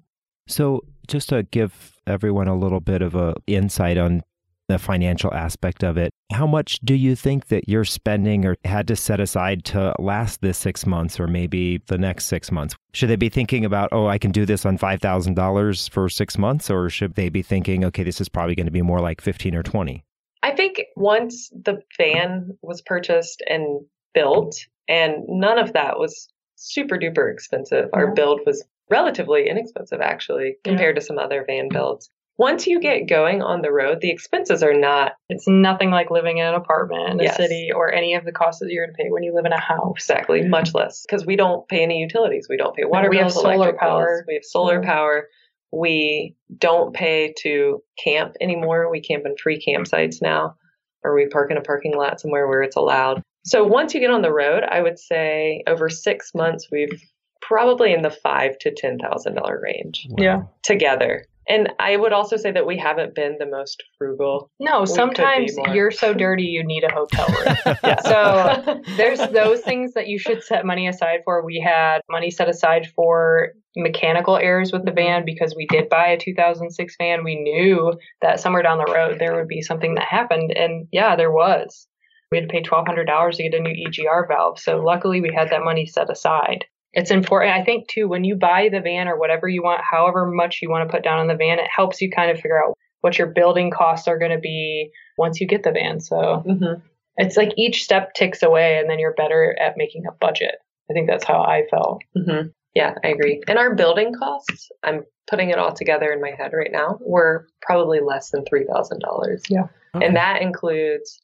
[0.48, 4.22] So, just to give everyone a little bit of a insight on
[4.68, 8.88] the financial aspect of it, how much do you think that you're spending or had
[8.88, 12.76] to set aside to last this six months or maybe the next six months?
[12.94, 16.70] Should they be thinking about, oh, I can do this on $5,000 for six months?
[16.70, 19.56] Or should they be thinking, okay, this is probably going to be more like 15
[19.56, 20.04] or 20?
[20.44, 23.82] I think once the van was purchased and
[24.14, 24.56] built,
[24.88, 27.90] and none of that was super duper expensive.
[27.94, 31.00] Our build was relatively inexpensive, actually, compared yeah.
[31.00, 32.10] to some other van builds.
[32.40, 35.12] Once you get going on the road, the expenses are not.
[35.28, 37.36] It's nothing like living in an apartment in a yes.
[37.36, 39.52] city or any of the costs that you're going to pay when you live in
[39.52, 39.96] a house.
[39.98, 40.50] Exactly, mm-hmm.
[40.50, 42.48] much less because we don't pay any utilities.
[42.50, 44.06] We don't pay water we bills, have solar power.
[44.06, 44.24] Bills.
[44.26, 44.90] We have solar yeah.
[44.90, 45.28] power.
[45.74, 48.90] We don't pay to camp anymore.
[48.90, 50.56] We camp in free campsites now,
[51.04, 53.22] or we park in a parking lot somewhere where it's allowed.
[53.44, 57.04] So once you get on the road, I would say over six months we've
[57.42, 60.08] probably in the five to ten thousand dollar range.
[60.10, 60.24] Wow.
[60.24, 61.26] Yeah, together.
[61.50, 64.52] And I would also say that we haven't been the most frugal.
[64.60, 67.56] No, sometimes you're so dirty you need a hotel room.
[67.84, 68.02] yeah.
[68.02, 71.44] So there's those things that you should set money aside for.
[71.44, 75.08] We had money set aside for mechanical errors with the mm-hmm.
[75.08, 77.24] van because we did buy a 2006 van.
[77.24, 80.52] We knew that somewhere down the road there would be something that happened.
[80.56, 81.88] And yeah, there was.
[82.32, 84.60] We had to pay $1,200 to get a new EGR valve.
[84.60, 86.66] So luckily we had that money set aside.
[86.94, 90.26] It's important, I think, too, when you buy the van or whatever you want, however
[90.26, 92.62] much you want to put down on the van, it helps you kind of figure
[92.62, 96.00] out what your building costs are going to be once you get the van.
[96.00, 96.82] So mm-hmm.
[97.18, 100.56] it's like each step ticks away and then you're better at making a budget.
[100.90, 102.02] I think that's how I felt.
[102.18, 102.50] Mm-hmm.
[102.76, 103.42] Yeah, I agree.
[103.48, 107.48] And our building costs, I'm putting it all together in my head right now, were
[107.62, 109.42] probably less than $3,000.
[109.50, 109.68] Yeah.
[109.96, 110.06] Okay.
[110.06, 111.22] And that includes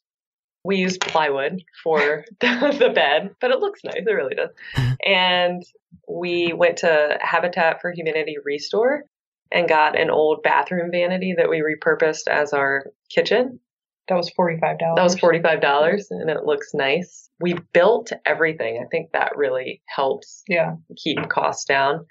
[0.66, 4.02] we use plywood for the bed, but it looks nice.
[4.06, 4.50] It really does.
[5.06, 5.62] and
[6.08, 9.04] we went to Habitat for Humanity Restore
[9.52, 13.60] and got an old bathroom vanity that we repurposed as our kitchen.
[14.08, 14.78] That was $45.
[14.78, 17.28] That was $45 and it looks nice.
[17.40, 18.80] We built everything.
[18.84, 20.74] I think that really helps yeah.
[20.96, 22.06] keep costs down.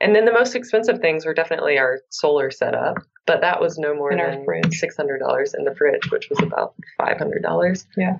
[0.00, 3.94] And then the most expensive things were definitely our solar setup, but that was no
[3.94, 7.86] more in than six hundred dollars in the fridge, which was about five hundred dollars.
[7.96, 8.18] Yeah.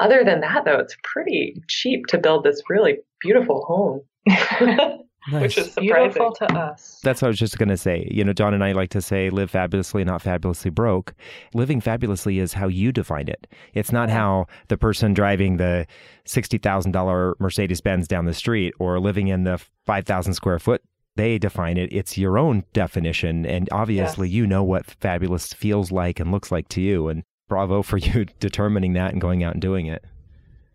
[0.00, 5.04] Other than that, though, it's pretty cheap to build this really beautiful home.
[5.30, 5.42] Nice.
[5.42, 5.94] Which is surprising.
[5.94, 7.00] Beautiful to us.
[7.02, 8.08] That's what I was just going to say.
[8.10, 11.14] You know, John and I like to say, live fabulously, not fabulously broke.
[11.54, 13.46] Living fabulously is how you define it.
[13.74, 15.86] It's not how the person driving the
[16.24, 20.82] $60,000 Mercedes Benz down the street or living in the 5,000 square foot
[21.18, 21.92] they define it.
[21.92, 23.44] It's your own definition.
[23.44, 24.34] And obviously, yes.
[24.34, 27.08] you know what fabulous feels like and looks like to you.
[27.08, 30.04] And bravo for you determining that and going out and doing it.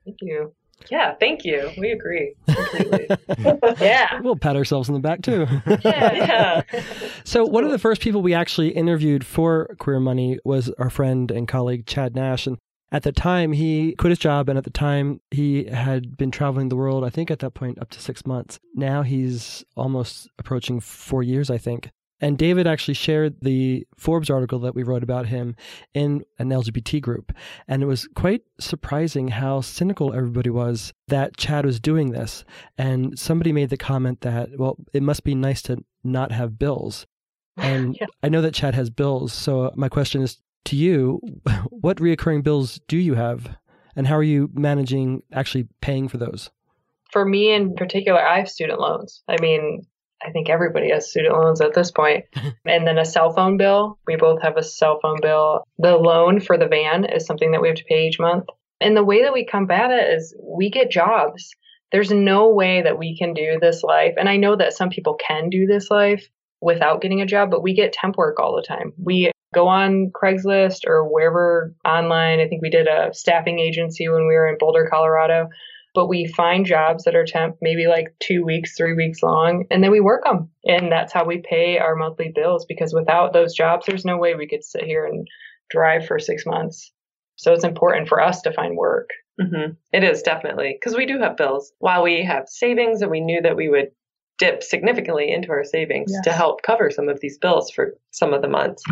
[0.06, 0.54] Thank you.
[0.92, 1.72] Yeah, thank you.
[1.78, 2.34] We agree
[3.80, 4.20] yeah.
[4.20, 5.48] We'll pat ourselves on the back too.
[5.86, 6.64] yeah.
[7.24, 11.32] so, one of the first people we actually interviewed for Queer Money was our friend
[11.32, 12.48] and colleague Chad Nash.
[12.48, 12.58] And
[12.94, 14.48] at the time, he quit his job.
[14.48, 17.80] And at the time, he had been traveling the world, I think at that point,
[17.80, 18.60] up to six months.
[18.76, 21.90] Now he's almost approaching four years, I think.
[22.22, 25.56] And David actually shared the Forbes article that we wrote about him
[25.94, 27.34] in an LGBT group.
[27.68, 32.46] And it was quite surprising how cynical everybody was that Chad was doing this.
[32.78, 37.08] And somebody made the comment that, well, it must be nice to not have bills.
[37.56, 38.08] And yeah.
[38.24, 39.32] I know that Chad has bills.
[39.32, 41.20] So my question is to you
[41.70, 43.58] what reoccurring bills do you have?
[43.96, 46.50] And how are you managing actually paying for those?
[47.12, 49.22] For me in particular, I have student loans.
[49.28, 49.86] I mean,
[50.26, 52.26] I think everybody has student loans at this point.
[52.66, 54.00] and then a cell phone bill.
[54.08, 55.64] We both have a cell phone bill.
[55.78, 58.46] The loan for the van is something that we have to pay each month.
[58.82, 61.52] And the way that we combat it is we get jobs.
[61.92, 64.16] There's no way that we can do this life.
[64.18, 66.28] And I know that some people can do this life
[66.60, 68.94] without getting a job, but we get temp work all the time.
[68.98, 72.40] We go on Craigslist or wherever online.
[72.40, 75.50] I think we did a staffing agency when we were in Boulder, Colorado
[75.94, 79.84] but we find jobs that are temp, maybe like two weeks, three weeks long, and
[79.84, 80.50] then we work them.
[80.66, 84.34] And that's how we pay our monthly bills because without those jobs, there's no way
[84.34, 85.28] we could sit here and
[85.70, 86.92] drive for six months.
[87.36, 89.10] So it's important for us to find work.
[89.40, 89.74] Mm-hmm.
[89.92, 91.72] It is definitely because we do have bills.
[91.80, 93.90] While we have savings and we knew that we would
[94.40, 96.24] dip significantly into our savings yes.
[96.24, 98.84] to help cover some of these bills for some of the months,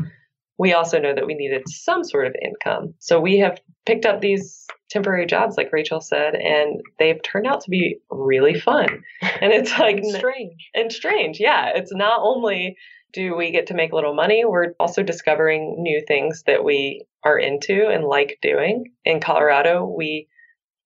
[0.62, 2.94] we also know that we needed some sort of income.
[3.00, 7.62] So we have picked up these temporary jobs, like Rachel said, and they've turned out
[7.62, 9.02] to be really fun.
[9.42, 10.70] And it's like and strange.
[10.76, 11.40] And strange.
[11.40, 11.72] Yeah.
[11.74, 12.78] It's not only
[13.12, 17.06] do we get to make a little money, we're also discovering new things that we
[17.24, 18.94] are into and like doing.
[19.04, 20.28] In Colorado, we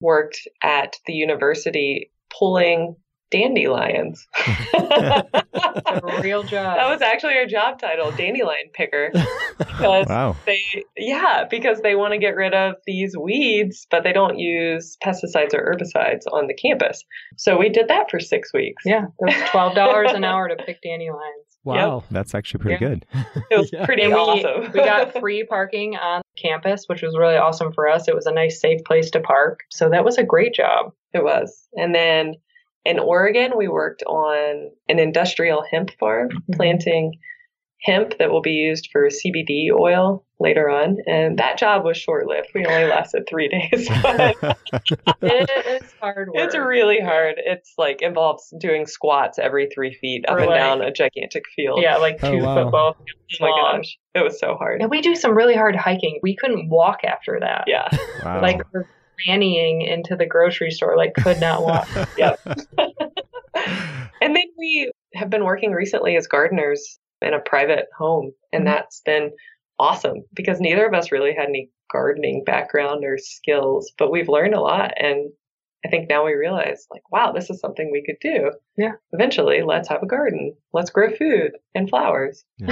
[0.00, 2.96] worked at the university pulling
[3.30, 4.26] dandelions.
[6.22, 6.76] real job.
[6.76, 9.12] That was actually our job title, dandelion picker.
[9.58, 10.36] Because Wow.
[10.46, 10.60] they
[10.96, 15.52] yeah, because they want to get rid of these weeds, but they don't use pesticides
[15.54, 17.02] or herbicides on the campus.
[17.36, 18.82] So we did that for six weeks.
[18.86, 21.44] yeah, it was twelve dollars an hour to pick dandelions.
[21.64, 22.04] Wow.
[22.10, 22.88] That's actually pretty Yeah.
[22.90, 23.06] good.
[23.50, 23.84] It was Yeah.
[23.86, 24.72] pretty And we, awesome.
[24.72, 28.08] we got free parking on campus, which was really awesome for us.
[28.08, 29.60] It was a nice, safe place to park.
[29.70, 30.92] So that was a great job.
[31.12, 31.66] It was.
[31.74, 32.34] And then
[32.86, 36.52] in Oregon, we worked on an industrial hemp farm, mm-hmm.
[36.54, 37.18] planting
[37.82, 40.96] hemp that will be used for CBD oil later on.
[41.06, 42.48] And that job was short lived.
[42.54, 43.88] We only lasted three days.
[45.22, 46.36] It is hard work.
[46.44, 47.34] it's really hard.
[47.38, 51.44] It's like involves doing squats every three feet up Or and like- down a gigantic
[51.54, 51.80] field.
[51.82, 52.62] yeah, like Oh, two wow.
[52.64, 53.76] football fields Oh my long.
[53.78, 53.98] gosh.
[54.14, 54.80] It was so hard.
[54.80, 56.18] And we do some really hard hiking.
[56.22, 57.64] We couldn't walk after that.
[57.66, 57.88] Yeah.
[58.24, 58.40] Wow.
[58.42, 58.62] Like
[59.26, 61.88] we're into the grocery store, like could not walk.
[62.18, 62.40] Yep.
[64.20, 68.66] and then we have been working recently as gardeners in a private home, and Mhm.
[68.66, 69.30] that's been
[69.78, 74.54] awesome because neither of us really had any gardening background or skills, but we've learned
[74.54, 74.92] a lot.
[74.96, 75.30] And
[75.84, 78.50] I think now we realize, like, wow, this is something we could do.
[78.76, 78.92] Yeah.
[79.12, 80.54] Eventually, let's have a garden.
[80.72, 82.44] Let's grow food and flowers.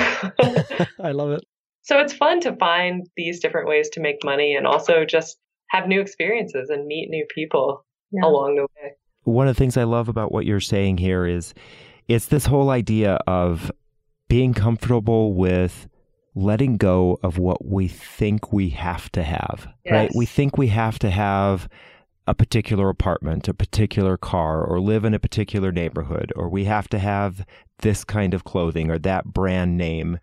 [1.00, 1.44] I love it.
[1.83, 5.38] so it's fun to find these different ways to make money and also just
[5.70, 8.24] have new experiences and meet new people Yeah.
[8.24, 8.92] along the way.
[9.24, 11.55] One of the things I love about what you're saying here is
[12.09, 13.72] it's this whole idea of
[14.29, 15.88] being comfortable with
[16.35, 20.11] letting go of what we think we have to have, right?
[20.14, 21.68] We think we have to have
[22.27, 26.88] a particular apartment, a particular car, or live in a particular neighborhood, or we have
[26.88, 27.46] to have
[27.81, 30.18] this kind of clothing or that brand name.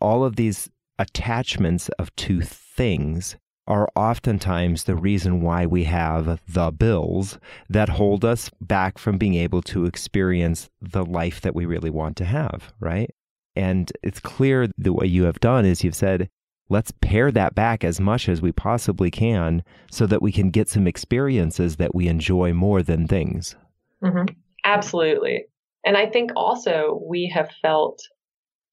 [0.00, 6.70] All of these attachments of two things are oftentimes the reason why we have the
[6.70, 11.90] bills that hold us back from being able to experience the life that we really
[11.90, 13.10] want to have, right?
[13.56, 16.28] And it's clear that what you have done is you've said,
[16.68, 20.68] let's pare that back as much as we possibly can so that we can get
[20.68, 23.56] some experiences that we enjoy more than things.
[24.02, 24.34] Mhm.
[24.64, 25.46] Absolutely.
[25.84, 28.00] And I think also we have felt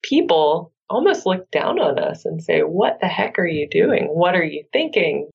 [0.03, 4.05] people almost look down on us and say, What the heck are you doing?
[4.05, 5.29] What are you thinking?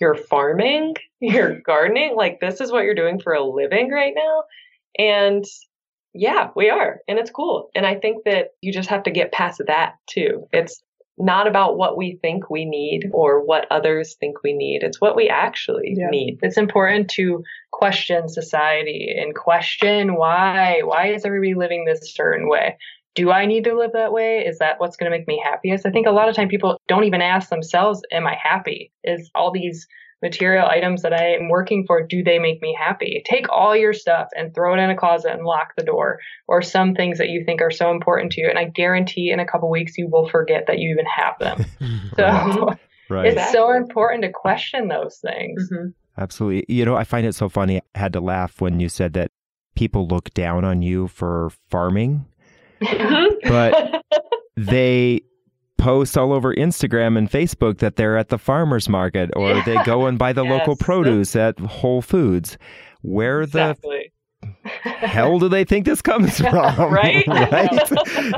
[0.00, 0.96] You're farming?
[1.20, 2.16] You're gardening?
[2.16, 4.42] Like, this is what you're doing for a living right now?
[4.98, 5.44] And
[6.14, 6.98] yeah, we are.
[7.06, 7.70] And it's cool.
[7.74, 10.48] And I think that you just have to get past that too.
[10.52, 10.82] It's
[11.18, 14.82] not about what we think we need or what others think we need.
[14.82, 16.08] It's what we actually Yeah.
[16.10, 16.38] need.
[16.42, 20.80] It's important to question society and question why.
[20.82, 22.76] Why is everybody living this certain way?
[23.14, 24.38] Do I need to live that way?
[24.38, 25.86] Is that what's going to make me happiest?
[25.86, 28.92] I think a lot of time people don't even ask themselves, Am I happy?
[29.04, 29.86] Is all these
[30.22, 33.22] material items that I am working for, do they make me happy?
[33.26, 36.62] Take all your stuff and throw it in a closet and lock the door, or
[36.62, 38.48] some things that you think are so important to you.
[38.48, 41.64] And I guarantee in a couple weeks you will forget that you even have them.
[42.16, 42.78] So Right.
[43.08, 43.36] Right.
[43.36, 45.70] it's so important to question those things.
[45.70, 45.92] Mhm.
[46.16, 46.64] Absolutely.
[46.74, 47.80] You know, I find it so funny.
[47.94, 49.30] I had to laugh when you said that
[49.74, 52.26] people look down on you for farming.
[52.82, 53.48] Mm-hmm.
[53.48, 54.02] But-
[54.56, 55.22] They
[55.78, 60.06] post all over Instagram and Facebook that they're at the farmer's market or they go
[60.06, 62.58] and buy the local produce at Whole Foods.
[63.00, 63.76] Where the
[64.84, 66.52] hell do they think this comes from?
[66.92, 67.26] Right?
[67.26, 67.68] right?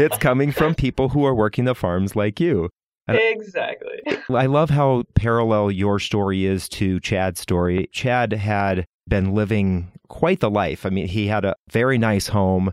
[0.01, 2.71] It's coming from people who are working the farms like you.
[3.09, 4.01] And- Exactly.
[4.31, 7.89] I love how parallel your story is to Chad's story.
[7.93, 10.87] Chad had been living quite the life.
[10.87, 12.73] I mean, he had a very nice home,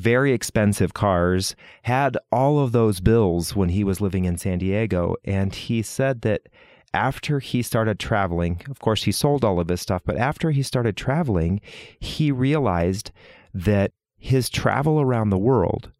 [0.00, 5.16] very expensive cars, had all of those bills when he was living in San Diego.
[5.24, 6.48] And he said that
[6.92, 10.62] after he started traveling, of course, he sold all of his stuff, but after he
[10.62, 11.60] started traveling,
[12.00, 13.12] he realized
[13.54, 15.90] that his travel around the world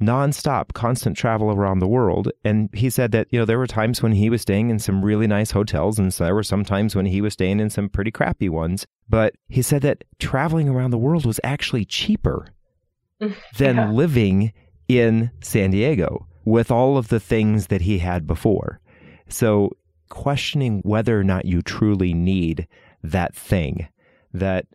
[0.00, 2.30] nonstop, constant travel around the world.
[2.44, 5.04] And he said that, you know, there were times when he was staying in some
[5.04, 8.10] really nice hotels, and there were some times when he was staying in some pretty
[8.10, 8.86] crappy ones.
[9.08, 12.48] But he said that traveling around the world was actually cheaper
[13.58, 13.90] than Yeah.
[13.90, 14.52] living
[14.88, 18.80] in San Diego with all of the things that he had before.
[19.28, 19.76] So,
[20.08, 22.68] questioning whether or not you truly need
[23.02, 23.88] that thing,
[24.32, 24.66] that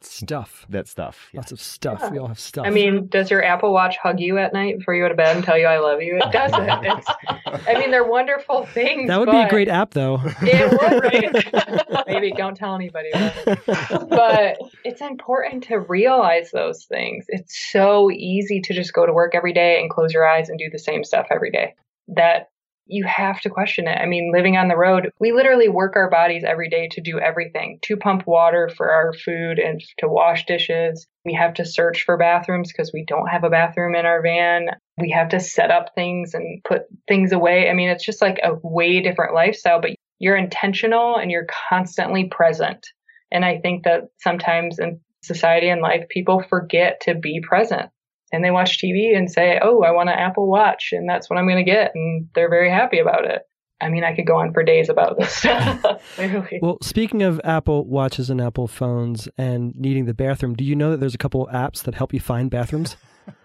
[0.00, 0.66] Stuff.
[0.68, 1.28] that stuff.
[1.32, 2.00] Lots of stuff.
[2.02, 2.10] Yeah.
[2.10, 2.66] We all have stuff.
[2.66, 5.36] I mean, does your Apple Watch hug you at night before you go to bed
[5.36, 6.18] and tell you I love you?
[6.18, 6.66] It doesn't.
[6.86, 9.08] It's, I mean, they're wonderful things.
[9.08, 10.20] that would be a great app, though.
[10.42, 11.02] It would.
[11.02, 12.06] Right?
[12.06, 13.10] Maybe don't tell anybody.
[13.14, 17.24] But, but it's important to realize those things.
[17.28, 20.58] It's so easy to just go to work every day and close your eyes and
[20.58, 21.74] do the same stuff every day.
[22.08, 22.48] That
[22.86, 23.98] you have to question it.
[23.98, 27.18] I mean, living on the road, we literally work our bodies every day to do
[27.18, 31.06] everything to pump water for our food and to wash dishes.
[31.24, 34.68] We have to search for bathrooms because we don't have a bathroom in our van.
[34.98, 37.68] We have to set up things and put things away.
[37.68, 42.28] I mean, it's just like a way different lifestyle, but you're intentional and you're constantly
[42.28, 42.86] present.
[43.32, 47.90] And I think that sometimes in society and life, people forget to be present
[48.36, 51.38] and they watch TV and say, "Oh, I want an Apple Watch, and that's what
[51.38, 53.42] I'm going to get," and they're very happy about it.
[53.80, 55.44] I mean, I could go on for days about this
[56.62, 60.90] well, speaking of Apple Watches and Apple phones and needing the bathroom, do you know
[60.90, 62.96] that there's a couple apps that help you find bathrooms?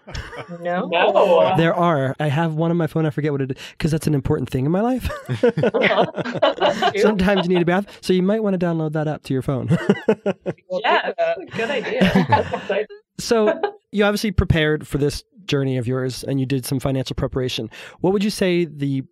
[0.60, 0.88] no.
[0.88, 1.54] No.
[1.56, 2.14] There are.
[2.20, 3.06] I have one on my phone.
[3.06, 5.10] I forget what it is because that's an important thing in my life.
[7.00, 9.42] Sometimes you need a bath, so you might want to download that app to your
[9.42, 9.68] phone.
[10.70, 11.12] yeah,
[11.56, 12.90] good idea.
[13.18, 13.60] So
[13.92, 17.70] you obviously prepared for this journey of yours, and you did some financial preparation.
[18.00, 19.02] What would you say the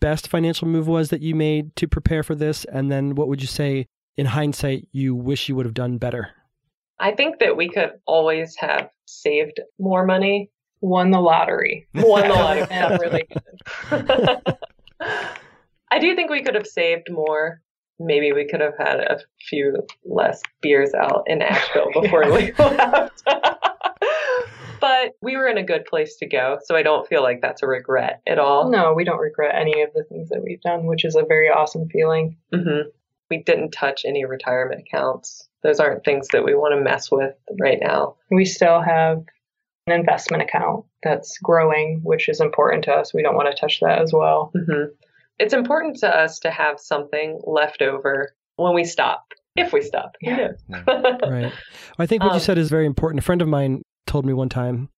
[0.00, 3.40] best financial move was that you made to prepare for this, and then what would
[3.40, 6.30] you say in hindsight you wish you would have done better?
[6.98, 10.50] I think that we could always have saved more money.
[10.80, 11.86] Won the lottery.
[11.94, 12.66] Won the lottery.
[12.70, 13.28] yeah, really
[15.90, 17.60] I do think we could have saved more.
[18.04, 23.22] Maybe we could have had a few less beers out in Asheville before we left.
[24.80, 27.62] but we were in a good place to go, so I don't feel like that's
[27.62, 28.70] a regret at all.
[28.70, 31.48] No, we don't regret any of the things that we've done, which is a very
[31.48, 32.36] awesome feeling.
[32.52, 32.88] Mm-hmm.
[33.30, 37.34] We didn't touch any retirement accounts those aren't things that we want to mess with
[37.60, 38.16] right now.
[38.30, 39.24] We still have
[39.86, 43.14] an investment account that's growing, which is important to us.
[43.14, 44.52] We don't want to touch that as well.
[44.56, 44.92] Mm-hmm.
[45.38, 49.24] It's important to us to have something left over when we stop,
[49.56, 50.12] if we stop.
[50.20, 50.48] Yeah.
[50.86, 51.52] right.
[51.98, 53.20] I think what um, you said is very important.
[53.20, 54.88] A friend of mine told me one time, and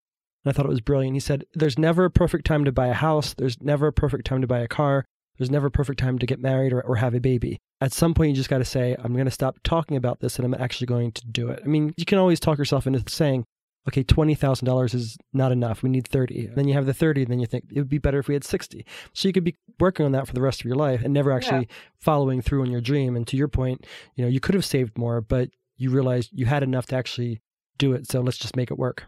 [0.47, 1.15] I thought it was brilliant.
[1.15, 4.27] He said, There's never a perfect time to buy a house, there's never a perfect
[4.27, 5.05] time to buy a car,
[5.39, 7.59] there's never a perfect time to get married or, or have a baby.
[7.81, 10.37] At some point, you just got to say, I'm going to stop talking about this
[10.37, 11.61] and I'm actually going to do it.
[11.65, 13.45] I mean, you can always talk yourself into saying,
[13.89, 15.83] okay, $20,000 is not enough.
[15.83, 16.47] We need 30.
[16.47, 18.29] And then you have the 30, and then you think it would be better if
[18.29, 18.85] we had 60.
[19.13, 21.33] So you could be working on that for the rest of your life and never
[21.33, 21.77] actually yeah.
[21.99, 23.17] following through on your dream.
[23.17, 26.47] And to your point, you know, you could have saved more, but you realized you
[26.47, 27.43] had enough to actually
[27.79, 28.11] do it.
[28.11, 29.05] So let's just make it work.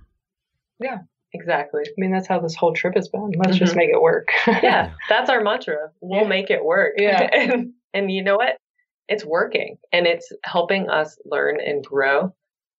[0.81, 0.99] Yeah.
[1.33, 1.83] Exactly.
[1.87, 3.33] I mean, that's how this whole trip has been.
[3.37, 3.65] Let's mm-hmm.
[3.65, 4.29] just make it work.
[4.47, 5.91] yeah, that's our mantra.
[6.01, 6.29] We'll yeah.
[6.29, 6.95] make it work.
[6.97, 7.29] Yeah.
[7.33, 8.57] and, and you know what?
[9.09, 12.33] It's working and it's helping us learn and grow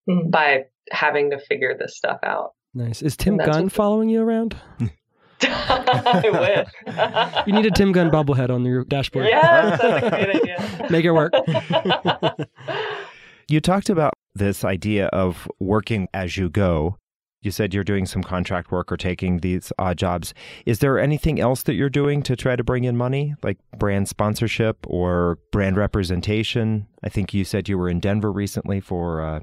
[0.08, 0.30] mm-hmm.
[0.30, 2.54] by having to figure this stuff out.
[2.74, 3.02] Nice.
[3.02, 4.56] Is Tim Gunn following you around?
[5.42, 7.46] I wish.
[7.48, 9.26] you need a Tim Gunn bobblehead on your dashboard.
[9.26, 10.88] Yes, that's a great idea.
[10.90, 11.34] Make it work.
[13.48, 16.98] you talked about this idea of working as you go
[17.42, 20.34] you said you're doing some contract work or taking these odd jobs.
[20.66, 24.10] Is there anything else that you're doing to try to bring in money, like brand
[24.10, 26.88] sponsorship or brand representation?
[27.04, 29.40] I think you said you were in Denver recently for uh,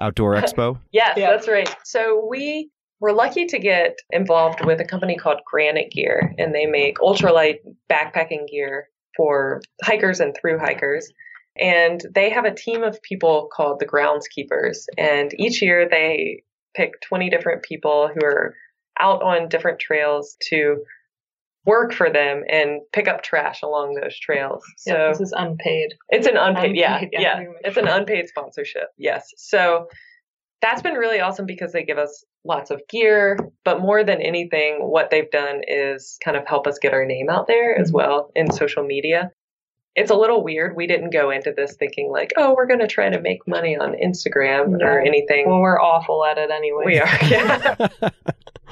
[0.00, 0.78] Outdoor Expo.
[0.92, 1.30] yes, yeah.
[1.30, 1.74] that's right.
[1.84, 2.70] So we
[3.00, 7.58] were lucky to get involved with a company called Granite Gear, and they make ultralight
[7.90, 11.08] backpacking gear for hikers and through hikers.
[11.56, 14.86] And they have a team of people called the groundskeepers.
[14.98, 16.42] And each year they
[16.74, 18.54] pick 20 different people who are
[18.98, 20.84] out on different trails to
[21.64, 24.62] work for them and pick up trash along those trails.
[24.78, 25.94] So yeah, this is unpaid.
[26.10, 27.20] It's an unpaid, unpaid yeah, yeah.
[27.20, 27.44] yeah.
[27.64, 28.88] It's an unpaid sponsorship.
[28.98, 29.32] Yes.
[29.36, 29.88] So
[30.60, 34.78] that's been really awesome because they give us lots of gear, but more than anything,
[34.80, 37.96] what they've done is kind of help us get our name out there as mm-hmm.
[37.96, 39.30] well in social media
[39.96, 40.74] it's a little weird.
[40.74, 43.76] We didn't go into this thinking like, oh, we're going to try to make money
[43.76, 45.48] on Instagram or anything.
[45.48, 46.82] Well, we're awful at it anyway.
[46.84, 47.88] We are, yeah.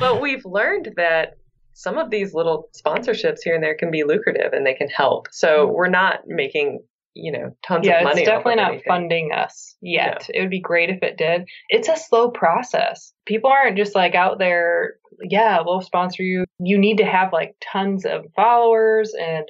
[0.01, 1.37] but we've learned that
[1.75, 5.29] some of these little sponsorships here and there can be lucrative and they can help.
[5.31, 5.75] So mm-hmm.
[5.75, 6.81] we're not making
[7.15, 8.23] you know tons yeah, of money.
[8.23, 8.85] it's definitely not anything.
[8.89, 10.27] funding us yet.
[10.29, 10.39] No.
[10.39, 11.47] It would be great if it did.
[11.69, 13.13] It's a slow process.
[13.27, 14.95] People aren't just like out there.
[15.23, 16.45] Yeah, we'll sponsor you.
[16.59, 19.45] You need to have like tons of followers and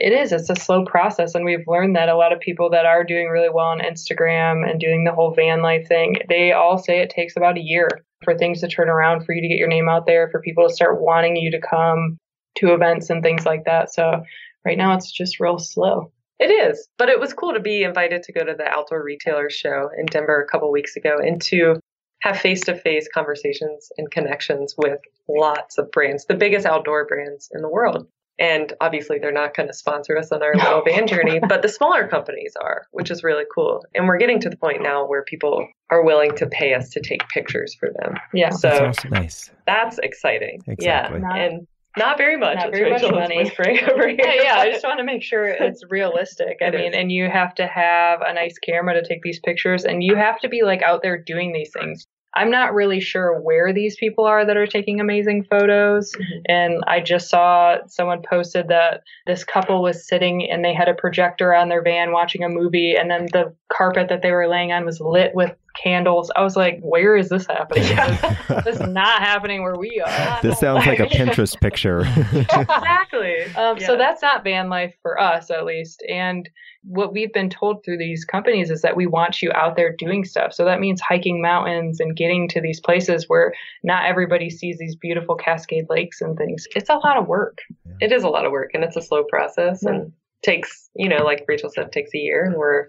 [0.00, 2.86] it is it's a slow process and we've learned that a lot of people that
[2.86, 6.78] are doing really well on instagram and doing the whole van life thing they all
[6.78, 7.88] say it takes about a year
[8.24, 10.66] for things to turn around for you to get your name out there for people
[10.66, 12.18] to start wanting you to come
[12.56, 13.92] to events and things like that.
[13.92, 14.22] So
[14.64, 16.12] right now it's just real slow.
[16.38, 19.54] It is but it was cool to be invited to go to the outdoor retailers
[19.54, 21.80] show in denver a couple weeks ago and to
[22.20, 27.68] have face-to-face conversations and connections with lots of brands the biggest outdoor brands in the
[27.68, 28.06] world
[28.38, 31.68] and obviously, they're not going to sponsor us on our little van journey, but the
[31.68, 33.84] smaller companies are, which is really cool.
[33.94, 37.00] And we're getting to the point now where people are willing to pay us to
[37.00, 38.14] take pictures for them.
[38.32, 38.50] Yeah.
[38.50, 39.10] So that's awesome.
[39.10, 39.50] nice.
[39.66, 40.60] That's exciting.
[40.66, 41.20] Exactly.
[41.20, 41.34] Yeah.
[41.36, 41.66] And
[41.96, 42.56] Not very much.
[42.58, 43.40] Not very much money.
[43.90, 44.16] over here.
[44.18, 44.54] yeah, yeah.
[44.58, 46.58] I just want to make sure it's realistic.
[46.62, 46.94] I It mean, is.
[46.94, 50.38] and you have to have a nice camera to take these pictures, and you have
[50.40, 52.06] to be like out there doing these things.
[52.34, 56.12] I'm not really sure where these people are that are taking amazing photos.
[56.12, 56.42] Mhm.
[56.46, 60.94] And I just saw someone posted that this couple was sitting and they had a
[60.94, 64.72] projector on their van watching a movie, and then the carpet that they were laying
[64.72, 66.30] on was lit with candles.
[66.36, 67.84] I was like, where is this happening?
[68.64, 70.38] this is not happening where we are.
[70.42, 72.00] this sounds like a Pinterest picture.
[72.32, 73.44] exactly.
[73.54, 76.02] Um, So that's not van life for us, at least.
[76.08, 76.48] And
[76.84, 80.24] what we've been told through these companies is that we want you out there doing
[80.24, 80.52] stuff.
[80.52, 83.52] So that means hiking mountains and getting to these places where
[83.82, 86.66] not everybody sees these beautiful Cascade lakes and things.
[86.74, 87.58] It's a lot of work.
[88.00, 90.12] It is a lot of work and it's a slow process and
[90.42, 92.86] takes, you know, like Rachel said, takes a year and we're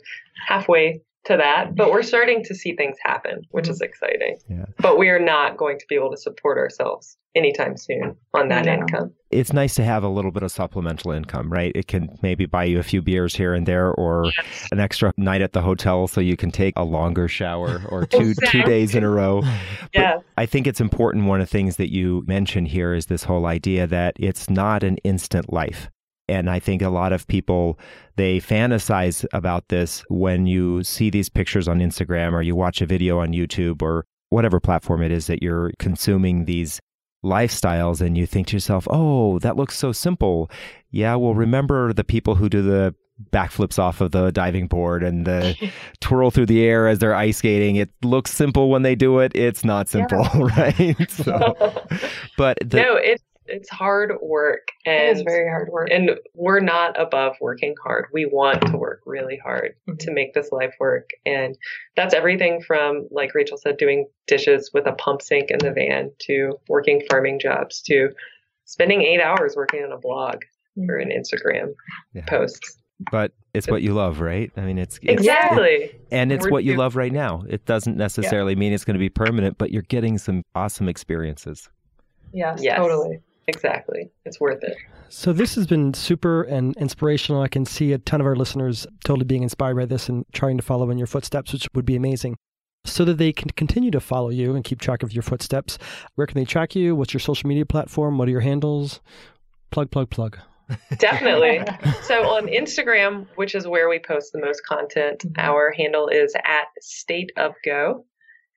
[0.48, 1.76] halfway to that.
[1.76, 4.38] But we're starting to see things happen, which is exciting.
[4.50, 4.66] Yeah.
[4.80, 8.66] But we are not going to be able to support ourselves anytime soon on that
[8.66, 8.74] No.
[8.74, 9.14] income.
[9.30, 11.72] it's nice to have a little bit of supplemental income, right?
[11.76, 14.26] It can maybe buy you a few beers here and there or
[14.72, 18.34] an extra night at the hotel so you can take a longer shower or two
[18.48, 19.44] two days in a row.
[19.94, 20.18] Yeah.
[20.38, 21.26] I think it's important.
[21.26, 24.84] One of the things that you mentioned here is this whole idea that it's not
[24.84, 25.90] an instant life.
[26.30, 27.80] And I think a lot of people,
[28.16, 32.86] they fantasize about this when you see these pictures on Instagram or you watch a
[32.86, 36.80] video on YouTube or whatever platform it is that you're consuming these
[37.24, 40.50] lifestyles and you think to yourself, oh, that looks so simple.
[40.92, 42.96] Yeah, well, remember the people who do the
[43.32, 45.56] backflips off of the diving board and the
[46.00, 47.76] twirl through the air as they're ice skating.
[47.76, 49.34] It looks simple when they do it.
[49.36, 50.96] It's not simple, right?
[51.10, 51.56] So,
[52.38, 55.89] but the, no, it's it's hard work and It is very hard work.
[55.91, 58.06] and we're not above working hard.
[58.14, 60.00] We want to work really hard Mhm.
[60.00, 61.10] to make this life work.
[61.26, 61.58] And
[61.95, 66.12] that's everything from, like Rachel said, doing dishes with a pump sink in the van
[66.28, 68.10] to working farming jobs to
[68.66, 70.43] spending eight hours working on a blog
[70.88, 71.74] or an Instagram
[72.14, 72.26] Yeah.
[72.28, 72.76] post.
[73.12, 74.52] but it's what you love, right?
[74.58, 75.95] I mean, it's, it's Exactly.
[76.12, 77.45] and it's We're what you love right now.
[77.47, 81.70] It doesn't necessarily mean it's going to be permanent, but you're getting some awesome experiences.
[82.34, 82.78] yes, Yes.
[82.78, 83.20] totally.
[83.50, 84.10] Exactly.
[84.26, 84.78] It's worth it.
[85.10, 87.41] So this has been super and inspirational.
[87.41, 90.58] I can see a ton of our listeners totally being inspired by this and trying
[90.58, 92.36] to follow in your footsteps, which would be amazing.
[92.86, 95.78] So that they can continue to follow you and keep track of your footsteps,
[96.16, 96.95] where can they track you?
[96.95, 98.18] What's your social media platform?
[98.18, 99.02] What are your handles?
[99.72, 100.38] Plug, plug, plug.
[100.97, 101.62] Definitely.
[102.04, 105.34] so on Instagram, which is where we post the most content, Mhm.
[105.39, 108.06] our handle is at state of go.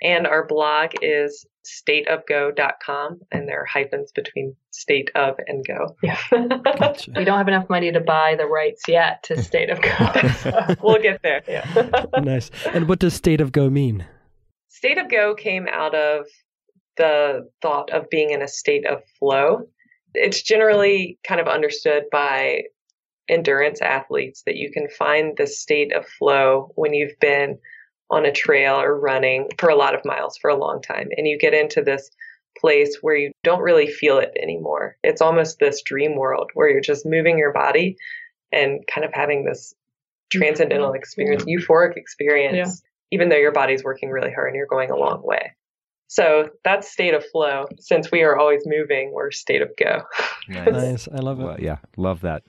[0.02, 3.20] And our blog is stateofgo.com.
[3.30, 5.96] And there are hyphens between state of and go.
[6.02, 6.18] Yeah.
[6.30, 7.12] Gotcha.
[7.16, 10.78] we don't have enough money to buy the rights yet to State of God.
[10.82, 11.42] we'll get there.
[11.46, 12.06] yeah.
[12.20, 12.50] nice.
[12.66, 14.06] And what does state of go mean?
[14.68, 16.26] State of Go came out of
[16.96, 19.68] the thought of being in a state of flow.
[20.14, 22.62] It's generally kind of understood by
[23.28, 27.58] endurance athletes that you can find the state of flow when you've been
[28.12, 31.26] on a trail or running for a lot of miles for a long time and
[31.26, 32.10] you get into this
[32.60, 34.96] place where you don't really feel it anymore.
[35.02, 37.96] It's almost this dream world where you're just moving your body
[38.52, 39.74] and kind of having this
[40.30, 40.96] transcendental mm-hmm.
[40.96, 43.16] experience, euphoric experience, Yeah.
[43.16, 45.52] even though your body's working really hard and you're going a long way.
[46.08, 47.64] So that's state of flow.
[47.78, 50.02] Since we are always moving, we're state of go.
[50.48, 51.08] Nice.
[51.08, 51.44] I love it.
[51.44, 52.42] Well, yeah, love that.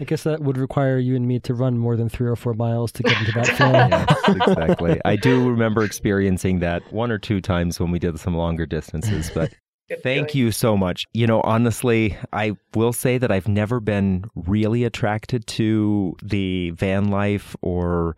[0.00, 2.54] I guess that would require you and me to run more than three or four
[2.54, 3.72] miles to get into that flow.
[3.72, 5.00] Yes, exactly.
[5.04, 9.30] I do remember experiencing that one or two times when we did some longer distances,
[9.34, 9.52] but
[10.02, 11.06] Thank you so much.
[11.14, 17.10] You know, honestly, I will say that I've never been really attracted to the van
[17.10, 18.16] life or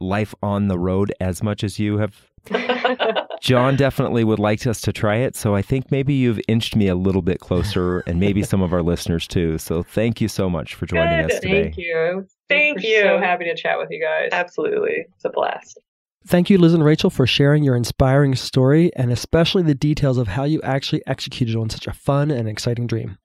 [0.00, 2.16] life on the road as much as you have.
[3.42, 5.34] John definitely would like us to try it.
[5.34, 8.72] So I think maybe you've inched me a little bit closer and maybe some of
[8.72, 9.58] our listeners too.
[9.58, 11.32] So thank you so much for joining Good.
[11.32, 11.62] us today.
[11.64, 12.26] Thank you.
[12.48, 13.02] Thank We're you.
[13.02, 14.28] So happy to chat with you guys.
[14.30, 15.06] Absolutely.
[15.12, 15.80] It's a blast.
[16.24, 20.28] Thank you, Liz and Rachel, for sharing your inspiring story and especially the details of
[20.28, 23.18] how you actually executed on such a fun and exciting dream.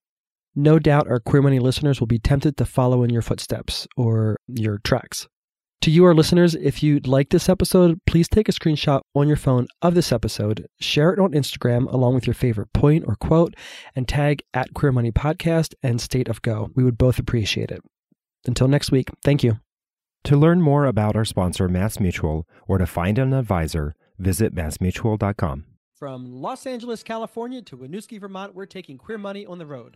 [0.56, 4.38] No doubt our Queer Money listeners will be tempted to follow in your footsteps or
[4.48, 5.28] your tracks.
[5.82, 9.38] To you, our listeners, if you like this episode, please take a screenshot on your
[9.38, 13.54] phone of this episode, share it on Instagram along with your favorite point or quote,
[13.96, 16.72] and tag at Queer Money Podcast and State of Go.
[16.76, 17.82] We would both appreciate it.
[18.46, 19.60] Until next week, thank you.
[20.26, 25.66] To learn more about our sponsor, MassMutual, or to find an advisor, visit massmutual.com.
[25.94, 29.96] From Los Angeles, California to Winooski, Vermont, we're taking Queer Money on the road.